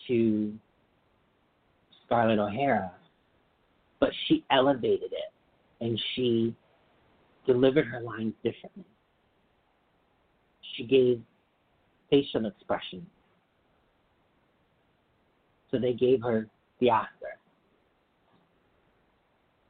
[0.07, 0.53] to
[2.05, 2.91] Scarlett O'Hara,
[3.99, 5.31] but she elevated it
[5.81, 6.55] and she
[7.45, 8.83] delivered her lines differently.
[10.75, 11.21] She gave
[12.09, 13.05] facial expression.
[15.69, 16.47] So they gave her
[16.79, 17.39] the Oscar.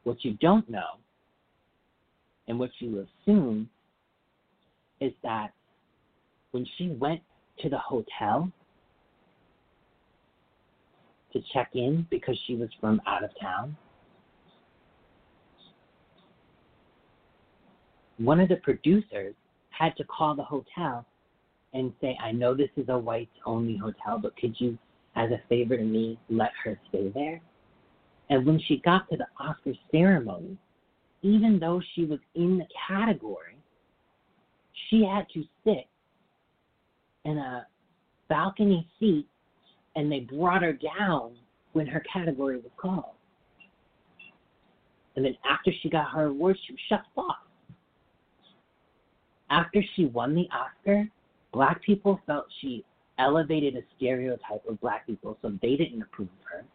[0.04, 1.00] What you don't know
[2.48, 3.70] and what you assume
[5.02, 5.52] is that
[6.56, 7.20] when she went
[7.60, 8.50] to the hotel
[11.34, 13.76] to check in because she was from out of town,
[18.20, 19.34] one of the producers
[19.70, 21.06] had to call the hotel
[21.74, 24.78] and say, I know this is a whites only hotel, but could you,
[25.18, 27.42] as a favor to me, let her stay there?
[28.30, 30.58] And when she got to the Oscar ceremony,
[31.22, 33.58] even though she was in the category,
[34.90, 35.88] she had to sit
[37.26, 37.68] in a
[38.30, 39.28] balcony seat
[39.96, 41.34] and they brought her down
[41.74, 43.16] when her category was called.
[45.16, 47.38] And then after she got her award, she was shut off.
[49.50, 51.08] After she won the Oscar,
[51.54, 52.84] black people felt she
[53.18, 56.66] elevated a stereotype of black people, so they didn't approve of her.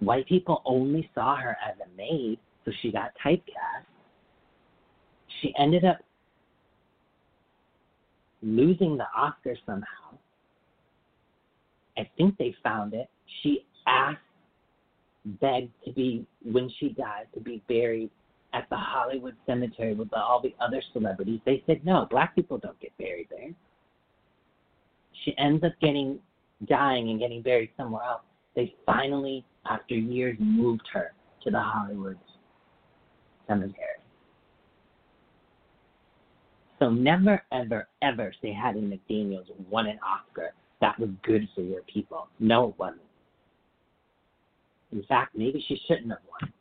[0.00, 3.86] White people only saw her as a maid, so she got typecast.
[5.40, 5.98] She ended up
[8.42, 9.86] losing the Oscar somehow.
[11.96, 13.08] I think they found it.
[13.42, 14.18] She asked,
[15.40, 18.10] begged to be, when she died, to be buried
[18.54, 21.40] at the Hollywood Cemetery with all the other celebrities.
[21.46, 23.50] They said, no, black people don't get buried there.
[25.24, 26.18] She ends up getting,
[26.68, 28.22] dying and getting buried somewhere else.
[28.56, 31.12] They finally, after years, moved her
[31.44, 32.18] to the Hollywood
[33.46, 34.01] Cemetery.
[36.82, 40.52] So never, ever, ever say Hattie McDaniels won an Oscar.
[40.80, 42.26] That was good for your people.
[42.40, 43.02] No, it wasn't.
[44.90, 46.52] In fact, maybe she shouldn't have won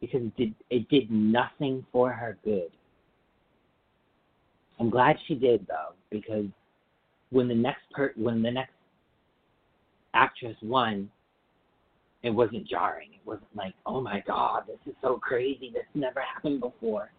[0.00, 2.70] because it did, it did nothing for her good.
[4.80, 6.46] I'm glad she did though, because
[7.28, 8.72] when the next per when the next
[10.14, 11.10] actress won,
[12.22, 13.10] it wasn't jarring.
[13.12, 15.70] It wasn't like, oh my god, this is so crazy.
[15.70, 17.10] This never happened before.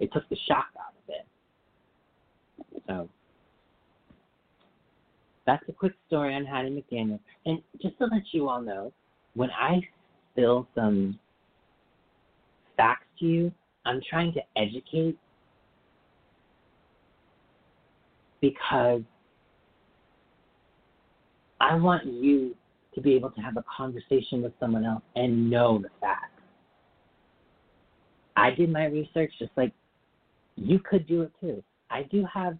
[0.00, 2.82] It took the shock out of it.
[2.88, 3.08] So
[5.46, 7.20] that's a quick story on Hattie McDaniel.
[7.46, 8.92] And just to let you all know,
[9.34, 9.80] when I
[10.32, 11.18] spill some
[12.76, 13.52] facts to you,
[13.84, 15.18] I'm trying to educate
[18.40, 19.02] because
[21.60, 22.56] I want you
[22.94, 26.26] to be able to have a conversation with someone else and know the facts.
[28.36, 29.72] I did my research just like
[30.60, 31.62] you could do it too.
[31.90, 32.56] I do have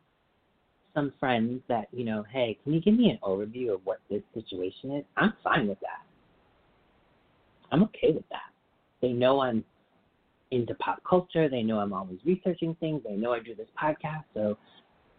[0.95, 4.23] some friends that, you know, hey, can you give me an overview of what this
[4.35, 5.05] situation is?
[5.17, 6.05] I'm fine with that.
[7.71, 8.51] I'm okay with that.
[9.01, 9.65] They know I'm
[10.51, 11.49] into pop culture.
[11.49, 13.03] They know I'm always researching things.
[13.05, 14.25] They know I do this podcast.
[14.35, 14.59] So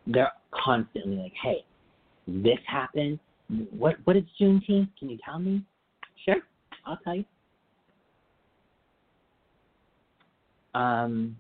[0.08, 1.64] they're constantly like, hey,
[2.28, 3.20] this happened.
[3.72, 4.90] What what is Juneteenth?
[4.98, 5.64] Can you tell me?
[6.26, 6.38] Sure,
[6.86, 7.26] I'll tell you.
[10.74, 11.36] Um,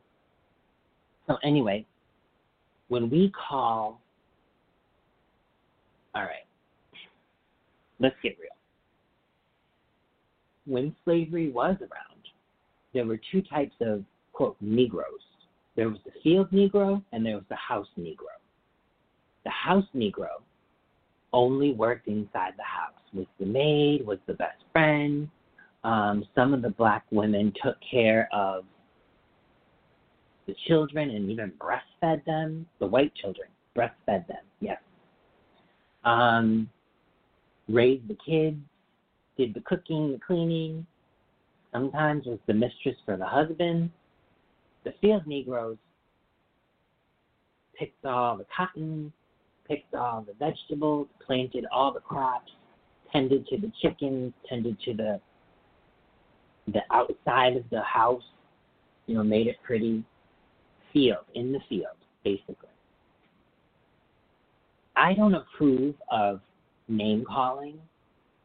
[1.31, 1.85] so anyway,
[2.89, 4.01] when we call,
[6.13, 6.45] all right,
[8.01, 8.49] let's get real.
[10.65, 12.21] When slavery was around,
[12.93, 14.03] there were two types of
[14.33, 15.05] quote Negroes.
[15.77, 18.35] There was the field Negro and there was the house Negro.
[19.45, 20.41] The house Negro
[21.31, 25.29] only worked inside the house, was the maid, was the best friend.
[25.85, 28.65] Um, some of the black women took care of
[30.47, 32.65] the children and even breastfed them.
[32.79, 34.79] The white children breastfed them, yes.
[36.03, 36.69] Um,
[37.69, 38.57] raised the kids,
[39.37, 40.85] did the cooking, the cleaning.
[41.71, 43.91] Sometimes was the mistress for the husband.
[44.83, 45.77] The field Negroes
[47.77, 49.13] picked all the cotton,
[49.67, 52.51] picked all the vegetables, planted all the crops,
[53.11, 55.21] tended to the chickens, tended to the
[56.67, 58.23] the outside of the house,
[59.07, 60.03] you know, made it pretty,
[60.93, 62.69] field, in the field, basically.
[64.95, 66.41] I don't approve of
[66.87, 67.79] name calling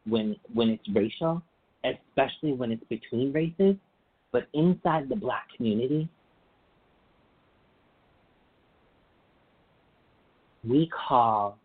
[0.05, 1.41] when when it's racial,
[1.83, 3.75] especially when it's between races,
[4.31, 6.07] but inside the black community,
[10.63, 11.57] we call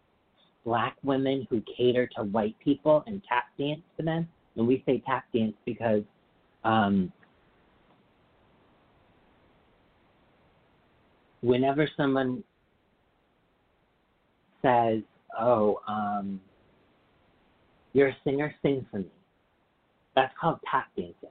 [0.65, 4.29] black women who cater to white people and tap dance for them.
[4.57, 6.03] And we say tap dance because
[6.65, 7.13] um,
[11.43, 12.43] whenever someone
[14.63, 15.03] says,
[15.39, 16.41] "Oh, um,
[17.93, 19.11] you're a singer, sing for me,"
[20.15, 21.31] that's called tap dancing.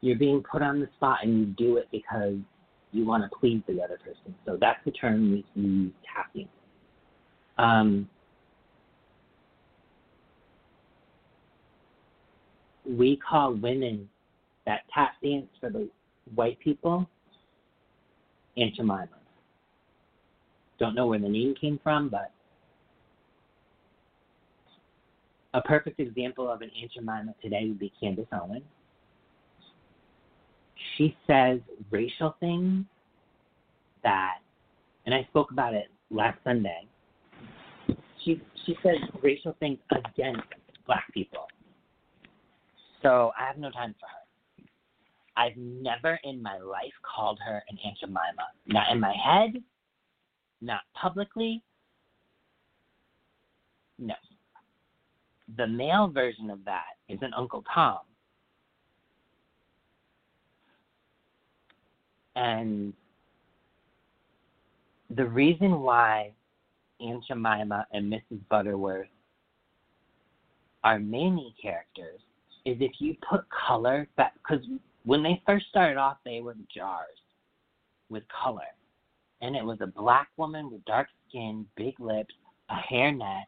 [0.00, 2.36] You're being put on the spot, and you do it because
[2.92, 4.34] you want to please the other person.
[4.46, 6.48] So that's the term we use, tap dancing.
[7.58, 8.08] Um,
[12.86, 14.08] we call women
[14.64, 15.88] that tap dance for the
[16.34, 17.08] white people
[18.58, 19.08] Aunt Jemima.
[20.78, 22.32] Don't know where the name came from, but
[25.54, 28.62] a perfect example of an Aunt Jemima today would be Candace Owens.
[30.96, 32.84] She says racial things
[34.02, 34.38] that,
[35.06, 36.86] and I spoke about it last Sunday.
[38.24, 40.42] She she says racial things against
[40.86, 41.46] black people.
[43.02, 44.27] So I have no time for her.
[45.38, 48.48] I've never in my life called her an Aunt Jemima.
[48.66, 49.62] Not in my head,
[50.60, 51.62] not publicly.
[54.00, 54.14] No.
[55.56, 57.98] The male version of that is an Uncle Tom.
[62.34, 62.92] And
[65.10, 66.32] the reason why
[67.00, 68.40] Aunt Jemima and Mrs.
[68.50, 69.06] Butterworth
[70.82, 72.20] are mainly characters
[72.64, 74.64] is if you put color back, because
[75.08, 77.18] when they first started off, they were jars
[78.10, 78.68] with color.
[79.40, 82.34] And it was a black woman with dark skin, big lips,
[82.68, 83.44] a hairnet,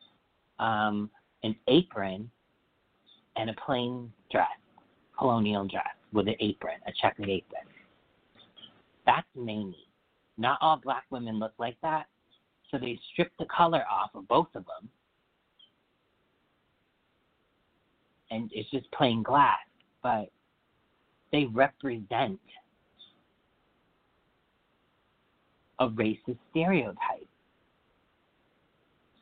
[0.59, 1.11] um,
[1.43, 2.31] an apron,
[3.37, 4.49] and a plain dress,
[5.19, 5.85] colonial dress
[6.15, 7.65] with an apron, a checkered apron.
[9.05, 9.87] That's Mammy.
[10.39, 12.07] Not all black women look like that,
[12.71, 14.89] so they stripped the color off of both of them
[18.31, 19.59] and it's just plain glass,
[20.03, 20.31] but
[21.33, 22.39] they represent
[25.79, 27.27] a racist stereotype.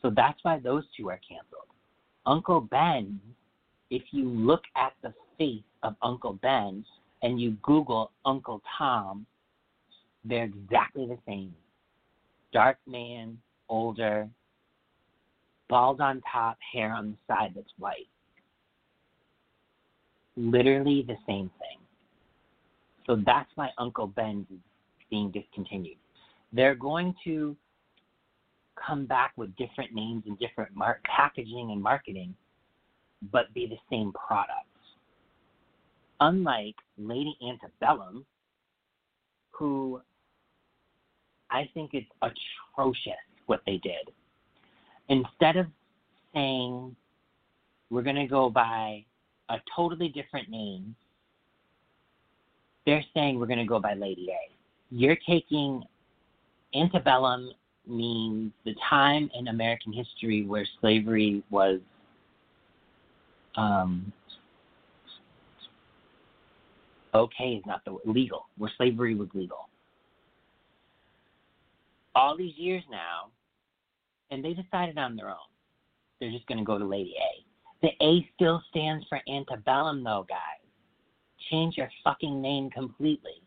[0.03, 1.63] So that's why those two are canceled.
[2.27, 3.21] Uncle Ben,
[3.91, 6.85] if you look at the face of Uncle Ben
[7.23, 9.27] and you Google Uncle Tom,
[10.25, 11.55] they're exactly the same.
[12.53, 13.39] Dark man,
[13.69, 14.29] older,
[15.69, 18.09] bald on top, hair on the side that's white
[20.39, 21.78] literally the same thing.
[23.09, 24.61] So that's why Uncle Ben's is
[25.11, 25.97] being discontinued.
[26.53, 27.57] They're going to
[28.87, 32.35] come back with different names and different mar- packaging and marketing,
[33.33, 34.67] but be the same products.
[36.21, 38.27] Unlike Lady Antebellum,
[39.51, 40.03] who
[41.51, 43.15] I think it's atrocious
[43.47, 44.13] what they did.
[45.09, 45.67] Instead of
[46.35, 46.95] saying
[47.89, 49.03] we're going to go by
[49.49, 50.95] a totally different name,
[52.89, 54.51] they're saying we're going to go by Lady A.
[54.91, 55.85] You're taking
[56.75, 57.51] antebellum
[57.87, 61.81] means the time in American history where slavery was
[63.59, 64.11] um,
[67.15, 69.69] okay is not the legal, where slavery was legal.
[72.15, 73.29] All these years now,
[74.31, 75.37] and they decided on their own.
[76.21, 77.87] They're just going to go to Lady A.
[77.87, 80.58] The A still stands for antebellum, though, guys.
[81.51, 83.43] Change your fucking name completely.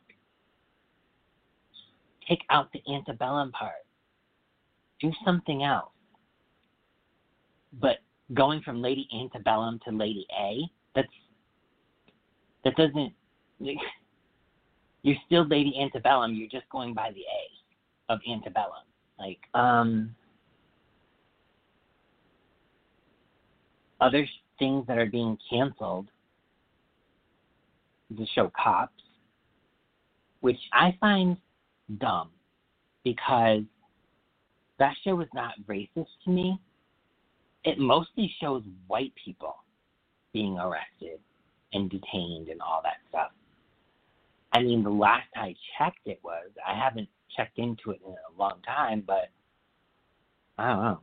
[2.27, 3.85] Take out the antebellum part.
[4.99, 5.91] Do something else.
[7.79, 7.97] But
[8.33, 11.07] going from Lady Antebellum to Lady A, that's
[12.63, 13.13] that doesn't.
[15.03, 16.35] You're still Lady Antebellum.
[16.35, 18.83] You're just going by the A of antebellum.
[19.17, 20.15] Like, um,
[23.99, 24.27] other
[24.59, 26.09] things that are being canceled
[28.17, 29.03] the show Cops,
[30.41, 31.37] which I find
[31.99, 32.29] dumb
[33.03, 33.63] because
[34.79, 36.59] that show was not racist to me.
[37.63, 39.55] It mostly shows white people
[40.33, 41.19] being arrested
[41.73, 43.31] and detained and all that stuff.
[44.53, 46.49] I mean, the last I checked, it was.
[46.67, 49.29] I haven't checked into it in a long time, but
[50.57, 50.99] I don't know.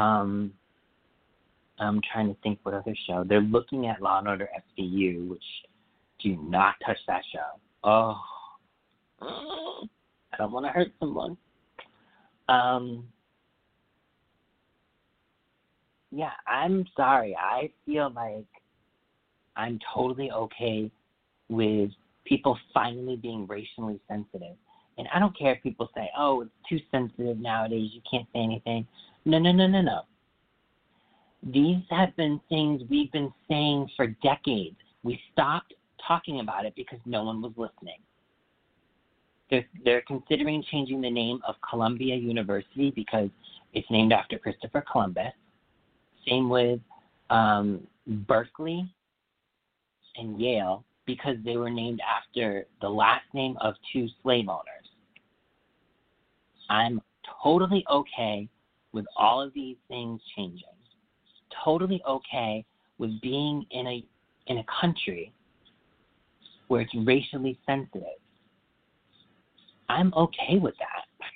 [0.00, 0.52] Um,
[1.78, 3.24] I'm trying to think what other show.
[3.28, 5.42] They're looking at Law and Order SVU, which
[6.22, 7.60] do not touch that show.
[7.84, 8.20] Oh,
[9.20, 11.36] I don't want to hurt someone.
[12.48, 13.04] Um,
[16.10, 17.36] yeah, I'm sorry.
[17.36, 18.46] I feel like
[19.56, 20.90] I'm totally okay
[21.48, 21.90] with
[22.24, 24.56] people finally being racially sensitive.
[24.98, 28.40] And I don't care if people say, oh, it's too sensitive nowadays, you can't say
[28.40, 28.86] anything.
[29.24, 30.02] No, no, no, no, no.
[31.42, 34.76] These have been things we've been saying for decades.
[35.02, 35.74] We stopped
[36.06, 37.98] talking about it because no one was listening.
[39.50, 43.28] They're, they're considering changing the name of Columbia University because
[43.74, 45.32] it's named after Christopher Columbus.
[46.26, 46.80] Same with
[47.30, 48.88] um, Berkeley
[50.16, 54.88] and Yale because they were named after the last name of two slave owners.
[56.70, 57.02] I'm
[57.42, 58.48] totally okay
[58.92, 60.64] with all of these things changing
[61.64, 62.64] totally okay
[62.98, 64.04] with being in a
[64.46, 65.32] in a country
[66.72, 68.18] where it's racially sensitive.
[69.90, 71.28] I'm okay with that.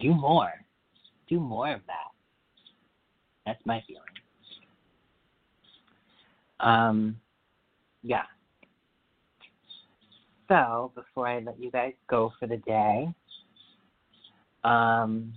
[0.00, 0.50] Do more.
[1.28, 2.10] Do more of that.
[3.46, 4.02] That's my feeling.
[6.58, 7.20] Um,
[8.02, 8.24] yeah.
[10.48, 13.08] So before I let you guys go for the day,
[14.64, 15.32] um,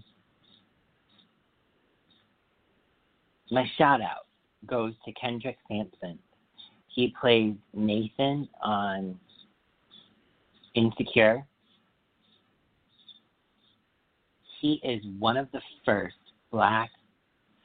[3.51, 4.25] my shout out
[4.65, 6.17] goes to Kendrick Sampson.
[6.89, 9.19] He plays Nathan on
[10.75, 11.45] Insecure.
[14.59, 16.15] He is one of the first
[16.51, 16.89] black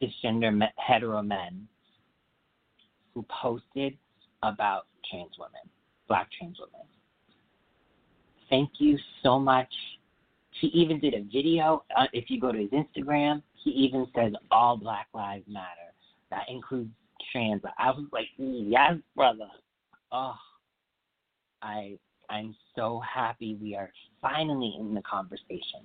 [0.00, 1.66] cisgender hetero men
[3.12, 3.96] who posted
[4.42, 5.68] about trans women,
[6.08, 6.86] black trans women.
[8.50, 9.72] Thank you so much.
[10.60, 11.84] He even did a video.
[11.96, 15.92] Uh, if you go to his Instagram, he even says all Black Lives Matter.
[16.30, 16.90] That includes
[17.32, 17.62] trans.
[17.78, 19.48] I was like, yes, brother.
[20.12, 20.34] Oh,
[21.62, 21.98] I
[22.30, 23.90] I'm so happy we are
[24.22, 25.82] finally in the conversation.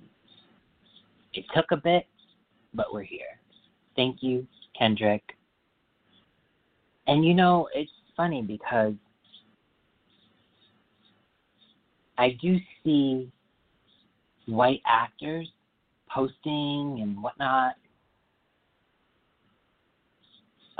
[1.34, 2.06] It took a bit,
[2.74, 3.38] but we're here.
[3.96, 4.46] Thank you,
[4.78, 5.22] Kendrick.
[7.06, 8.94] And you know, it's funny because
[12.18, 13.30] I do see
[14.46, 15.48] white actors
[16.08, 17.74] posting and whatnot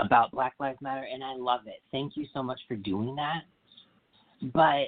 [0.05, 1.82] about Black Lives Matter, and I love it.
[1.92, 3.42] Thank you so much for doing that.
[4.55, 4.86] But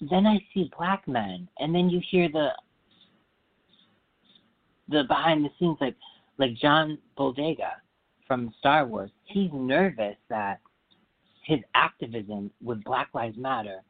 [0.00, 2.50] then I see black men, and then you hear the
[4.88, 5.96] the behind the scenes, like
[6.38, 7.72] like John Boyega
[8.26, 9.10] from Star Wars.
[9.24, 10.60] He's nervous that
[11.44, 13.80] his activism with Black Lives Matter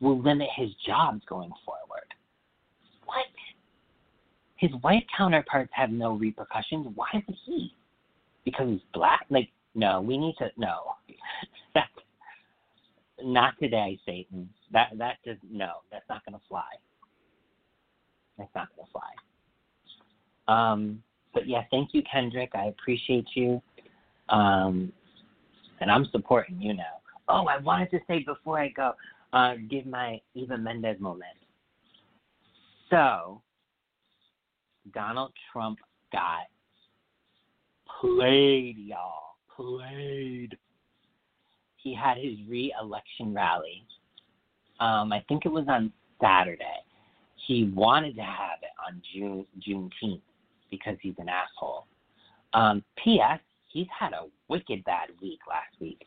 [0.00, 2.14] will limit his jobs going forward.
[3.04, 3.26] What?
[4.56, 6.86] His white counterparts have no repercussions.
[6.94, 7.74] Why would he?
[8.50, 9.26] Because he's black?
[9.30, 10.94] Like, no, we need to no.
[11.74, 11.88] That's
[13.22, 14.48] not today, Satan.
[14.72, 16.62] That that just no, that's not gonna fly.
[18.38, 19.02] That's not gonna fly.
[20.48, 22.50] Um, but yeah, thank you, Kendrick.
[22.54, 23.62] I appreciate you.
[24.28, 24.92] Um,
[25.80, 27.00] and I'm supporting you now.
[27.28, 28.92] Oh, I wanted to say before I go,
[29.32, 31.30] uh, give my Eva Mendes moment.
[32.90, 33.40] So,
[34.92, 35.78] Donald Trump
[36.12, 36.48] got
[38.00, 39.36] played, y'all.
[39.54, 40.56] Played.
[41.76, 43.84] He had his re election rally.
[44.80, 46.64] Um, I think it was on Saturday.
[47.46, 50.20] He wanted to have it on June Juneteenth
[50.70, 51.86] because he's an asshole.
[52.54, 53.40] Um, P.S.
[53.72, 56.00] He's had a wicked bad week last week.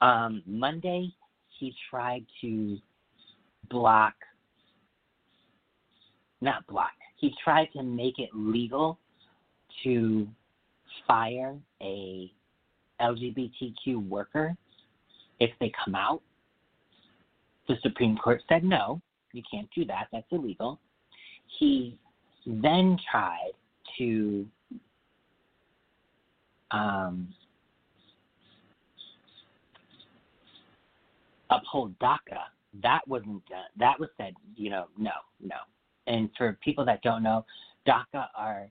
[0.00, 1.12] Um, Monday,
[1.58, 2.78] he tried to
[3.70, 4.14] block,
[6.40, 8.98] not block, he tried to make it legal
[9.82, 10.28] to
[11.06, 12.30] fire a
[13.00, 14.54] LGBTQ worker
[15.40, 16.22] if they come out.
[17.68, 19.00] The Supreme Court said no,
[19.32, 20.78] you can't do that, that's illegal.
[21.58, 21.98] He
[22.46, 23.52] then tried
[23.98, 24.46] to
[26.70, 27.28] um,
[31.50, 32.40] uphold DACA,
[32.82, 33.64] that wasn't done.
[33.78, 35.56] That was said, you know, no, no.
[36.06, 37.44] And for people that don't know,
[37.86, 38.68] DACA are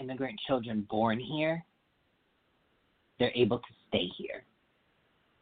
[0.00, 1.64] immigrant children born here.
[3.18, 4.44] They're able to stay here.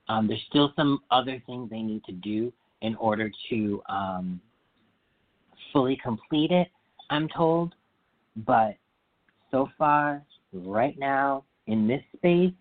[0.09, 4.41] Um, there's still some other things they need to do in order to um,
[5.73, 6.69] fully complete it,
[7.11, 7.75] I'm told.
[8.47, 8.77] But
[9.51, 12.53] so far, right now, in this space,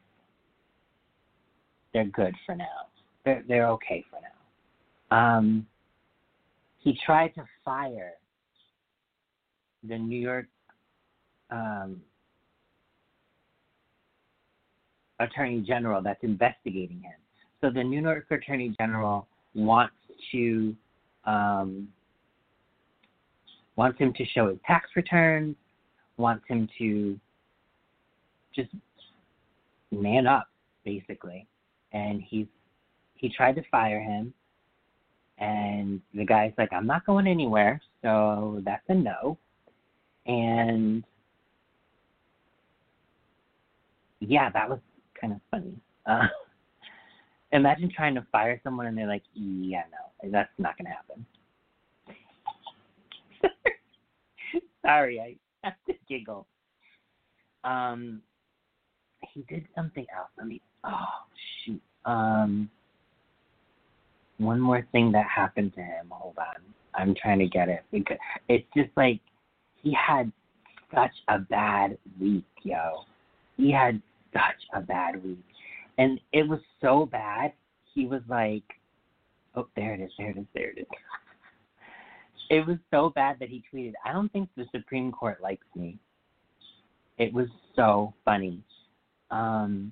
[1.94, 2.88] they're good for now.
[3.24, 5.38] They're they're okay for now.
[5.38, 5.66] Um,
[6.80, 8.14] he tried to fire
[9.88, 10.48] the New York
[11.50, 12.02] um,
[15.20, 17.14] Attorney General that's investigating him.
[17.62, 19.96] So the New York Attorney General wants
[20.32, 20.76] to
[21.26, 21.88] um,
[23.76, 25.56] wants him to show his tax returns,
[26.18, 27.20] wants him to
[28.56, 28.70] just
[29.92, 30.48] man up,
[30.86, 31.48] basically.
[31.94, 32.48] And he's
[33.16, 34.34] he tried to fire him.
[35.40, 37.82] And the guy's like i'm not going anywhere.
[38.02, 39.38] So that's a no.
[40.26, 41.04] And
[44.20, 44.80] yeah that was
[45.20, 45.74] kind of funny
[46.06, 46.28] uh,
[47.52, 51.26] imagine trying to fire someone and they're like yeah no that's not going to happen
[54.86, 56.46] sorry i have to giggle
[57.64, 58.22] um
[59.34, 61.06] he did something else let me oh
[61.66, 61.82] shoot.
[62.06, 62.70] Um
[64.38, 66.08] one more thing that happened to him.
[66.12, 66.62] Hold on.
[66.94, 68.18] I'm trying to get it because
[68.50, 69.20] it's just like
[69.82, 70.32] he had
[70.94, 73.04] such a bad week, yo.
[73.58, 74.02] He had
[74.34, 75.44] such a bad week.
[75.98, 77.54] And it was so bad,
[77.94, 78.64] he was like,
[79.56, 80.88] oh, there it is, there it is, there it is.
[82.50, 85.98] it was so bad that he tweeted, I don't think the Supreme Court likes me.
[87.18, 88.62] It was so funny.
[89.32, 89.92] Um,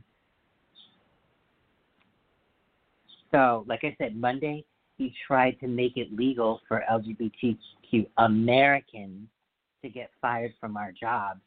[3.35, 4.63] So, like I said, Monday
[4.97, 9.27] he tried to make it legal for LGBTQ Americans
[9.81, 11.41] to get fired from our jobs,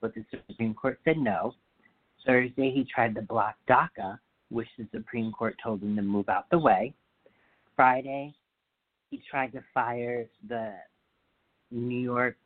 [0.00, 1.54] but the Supreme Court said no.
[2.26, 4.18] Thursday, he tried to block DACA,
[4.50, 6.94] which the Supreme Court told him to move out the way.
[7.76, 8.34] Friday,
[9.10, 10.74] he tried to fire the
[11.70, 12.36] New York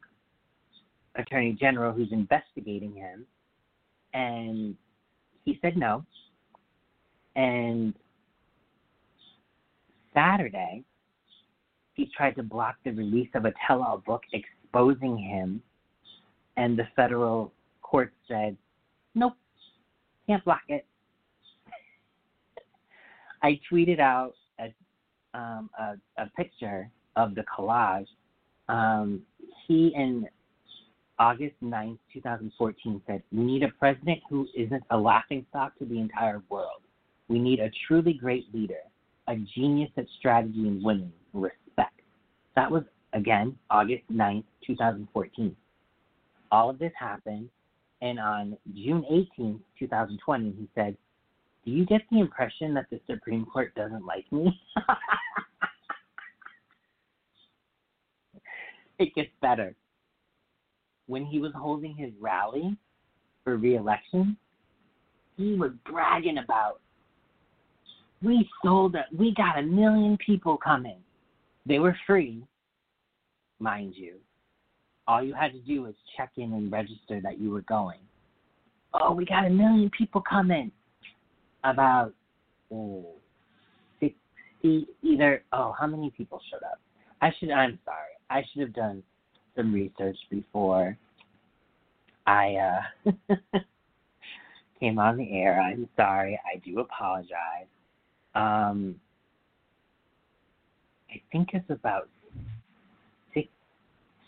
[1.17, 3.27] Attorney General who's investigating him,
[4.15, 4.77] and
[5.45, 6.05] he said no.
[7.35, 7.95] And
[10.15, 10.85] Saturday,
[11.95, 15.63] he tried to block the release of a tell all book exposing him,
[16.57, 18.57] and the federal court said,
[19.15, 19.35] nope,
[20.27, 20.87] can't block it.
[23.43, 24.73] I tweeted out a,
[25.39, 28.07] um, a, a picture of the collage.
[28.69, 29.23] Um,
[29.67, 30.27] he in
[31.19, 36.43] August 9th, 2014 said, We need a president who isn't a laughingstock to the entire
[36.49, 36.83] world.
[37.29, 38.81] We need a truly great leader,
[39.29, 42.01] a genius at strategy and winning, respect.
[42.57, 42.83] That was,
[43.13, 45.55] again, August 9th, 2014.
[46.53, 47.49] All of this happened,
[48.03, 50.95] and on June 18th, 2020, he said,
[51.65, 54.61] Do you get the impression that the Supreme Court doesn't like me?
[58.99, 59.75] it gets better.
[61.07, 62.77] When he was holding his rally
[63.45, 64.37] for reelection,
[65.39, 66.81] he was bragging about
[68.23, 69.07] we sold it.
[69.17, 70.99] We got a million people coming.
[71.67, 72.45] They were free,
[73.59, 74.15] mind you.
[75.13, 77.99] All you had to do was check in and register that you were going.
[78.95, 80.73] Oh, we got a million people coming.
[81.65, 82.15] About
[82.73, 83.11] oh,
[84.01, 86.81] 60, either, oh, how many people showed up?
[87.21, 87.99] I should, I'm sorry.
[88.31, 89.03] I should have done
[89.55, 90.97] some research before
[92.27, 93.11] I uh,
[94.81, 95.61] came on the air.
[95.61, 96.41] I'm sorry.
[96.51, 97.69] I do apologize.
[98.35, 98.95] Um,
[101.11, 102.09] I think it's about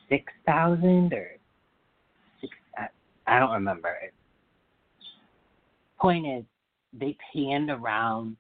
[0.08, 1.28] six thousand or
[2.40, 2.52] six.
[2.76, 2.86] I,
[3.26, 3.96] I don't remember.
[5.98, 6.44] Point is,
[6.98, 8.36] they panned around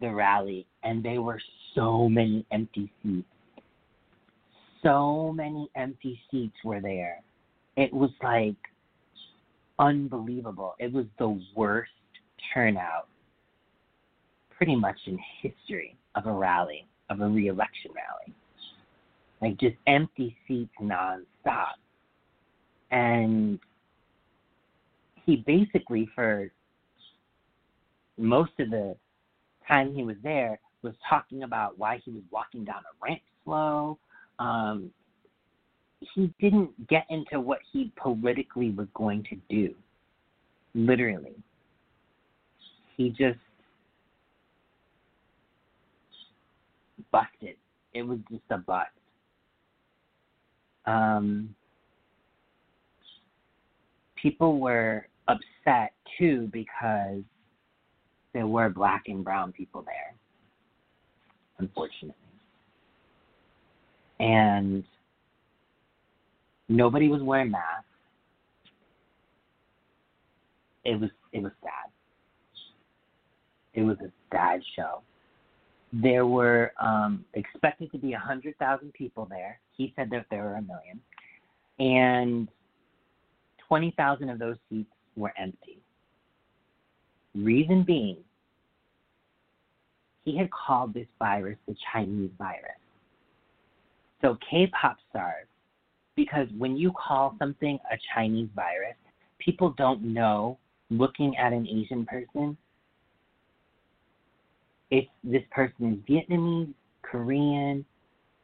[0.00, 1.40] the rally, and there were
[1.74, 3.26] so many empty seats.
[4.82, 7.22] So many empty seats were there.
[7.76, 8.56] It was like
[9.78, 10.74] unbelievable.
[10.78, 11.90] It was the worst
[12.52, 13.08] turnout
[14.56, 18.34] pretty much in history of a rally, of a re-election rally.
[19.40, 21.74] Like just empty seats nonstop.
[22.90, 23.58] And
[25.24, 26.50] he basically, for
[28.16, 28.96] most of the
[29.66, 33.98] time he was there, was talking about why he was walking down a ramp slow.
[34.38, 34.90] Um,
[36.14, 39.74] he didn't get into what he politically was going to do.
[40.74, 41.34] Literally.
[42.96, 43.38] He just
[47.10, 47.56] busted.
[47.92, 48.90] It It was just a bust.
[50.86, 51.54] Um,
[54.20, 57.22] people were upset too because
[58.32, 60.14] there were black and brown people there,
[61.58, 62.14] unfortunately.
[64.20, 64.84] And
[66.68, 67.84] nobody was wearing masks.
[70.84, 71.90] It was it was sad.
[73.74, 75.02] It was a sad show.
[76.02, 79.60] There were um, expected to be 100,000 people there.
[79.76, 81.00] He said that there were a million.
[81.78, 82.48] And
[83.68, 85.78] 20,000 of those seats were empty.
[87.34, 88.18] Reason being,
[90.24, 92.80] he had called this virus the Chinese virus.
[94.22, 95.46] So K pop stars,
[96.16, 98.96] because when you call something a Chinese virus,
[99.38, 100.58] people don't know,
[100.90, 102.56] looking at an Asian person,
[104.90, 106.72] if this person is Vietnamese,
[107.02, 107.84] Korean,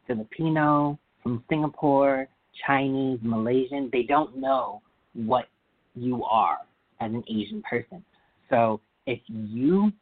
[0.06, 2.28] Filipino, from Singapore,
[2.66, 4.82] Chinese, Malaysian, they don't know
[5.14, 5.46] what
[5.94, 6.58] you are
[7.00, 8.04] as an Asian person.
[8.50, 9.92] So if you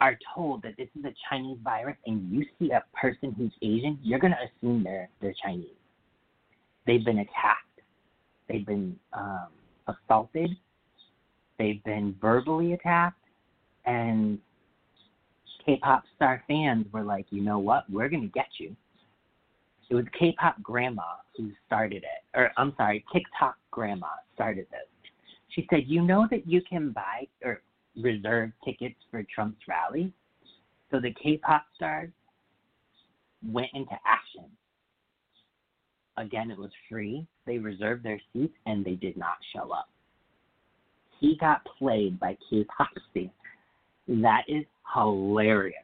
[0.00, 3.98] are told that this is a Chinese virus and you see a person who's Asian,
[4.02, 5.66] you're going to assume they're they're Chinese.
[6.86, 7.80] They've been attacked.
[8.48, 9.48] They've been um,
[9.86, 10.50] assaulted.
[11.58, 13.21] They've been verbally attacked
[13.86, 14.38] and
[15.64, 18.74] K-pop star fans were like, you know what, we're gonna get you.
[19.90, 24.88] It was K-pop grandma who started it, or I'm sorry, TikTok grandma started this.
[25.50, 27.62] She said, you know that you can buy or
[27.96, 30.12] reserve tickets for Trump's rally.
[30.90, 32.10] So the K-pop stars
[33.46, 34.44] went into action.
[36.16, 37.26] Again, it was free.
[37.46, 39.88] They reserved their seats and they did not show up.
[41.20, 43.30] He got played by K-pop stars
[44.20, 45.78] that is hilarious.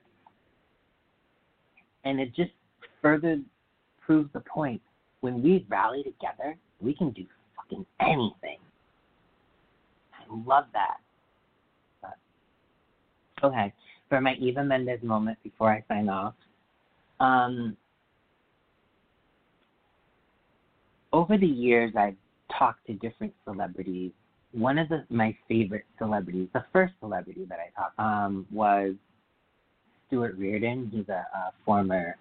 [2.04, 2.50] And it just
[3.00, 3.40] further
[4.04, 4.80] proves the point.
[5.20, 7.24] When we rally together, we can do
[7.56, 8.58] fucking anything.
[10.12, 10.98] I love that.
[12.02, 12.16] But,
[13.42, 13.72] okay,
[14.08, 16.34] for my Eva Mendes moment before I sign off.
[17.20, 17.76] Um,
[21.12, 22.16] over the years, I've
[22.56, 24.12] talked to different celebrities.
[24.52, 28.94] One of the, my favorite celebrities, the first celebrity that I talked um, was
[30.06, 30.90] Stuart Reardon.
[30.92, 32.16] He's a, a former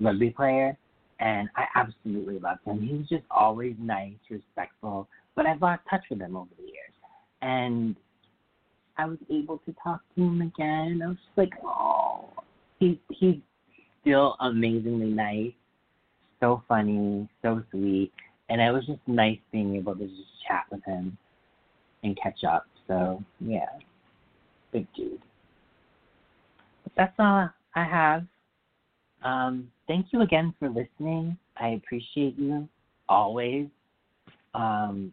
[0.00, 0.76] rugby player,
[1.18, 2.80] and I absolutely loved him.
[2.80, 6.74] He was just always nice, respectful, but I've lost touch with him over the years.
[7.42, 7.96] And
[8.98, 11.00] I was able to talk to him again.
[11.02, 12.28] I was just like, oh,
[12.78, 13.36] he's he's
[14.02, 15.52] still amazingly nice,
[16.38, 18.12] so funny, so sweet,
[18.50, 21.16] and it was just nice being able to just chat with him
[22.02, 22.66] and catch up.
[22.86, 23.66] So yeah,
[24.72, 25.20] big dude.
[26.96, 28.24] That's all I have.
[29.22, 31.36] Um, thank you again for listening.
[31.56, 32.68] I appreciate you
[33.08, 33.66] always.
[34.54, 35.12] Um,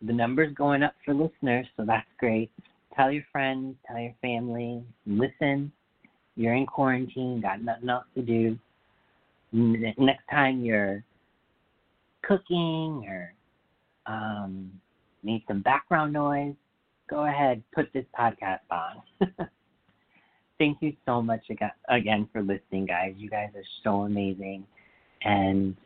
[0.00, 2.50] the number's going up for listeners, so that's great.
[2.96, 5.72] Tell your friends, tell your family, listen.
[6.36, 8.58] You're in quarantine, got nothing else to do.
[9.52, 11.04] Next time you're
[12.22, 13.34] cooking or
[14.06, 14.70] um,
[15.22, 16.54] need some background noise,
[17.08, 19.30] go ahead, put this podcast on.
[20.58, 21.42] thank you so much
[21.88, 23.14] again for listening, guys.
[23.16, 24.64] You guys are so amazing.
[25.22, 25.76] And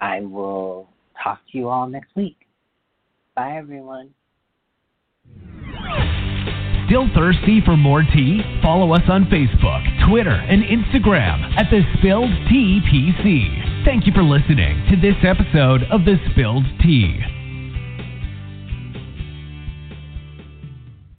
[0.00, 0.88] I will
[1.22, 2.36] talk to you all next week.
[3.36, 4.10] Bye, everyone.
[6.86, 8.40] Still thirsty for more tea?
[8.62, 13.84] Follow us on Facebook, Twitter, and Instagram at The Spilled Tea PC.
[13.84, 17.35] Thank you for listening to this episode of The Spilled Tea.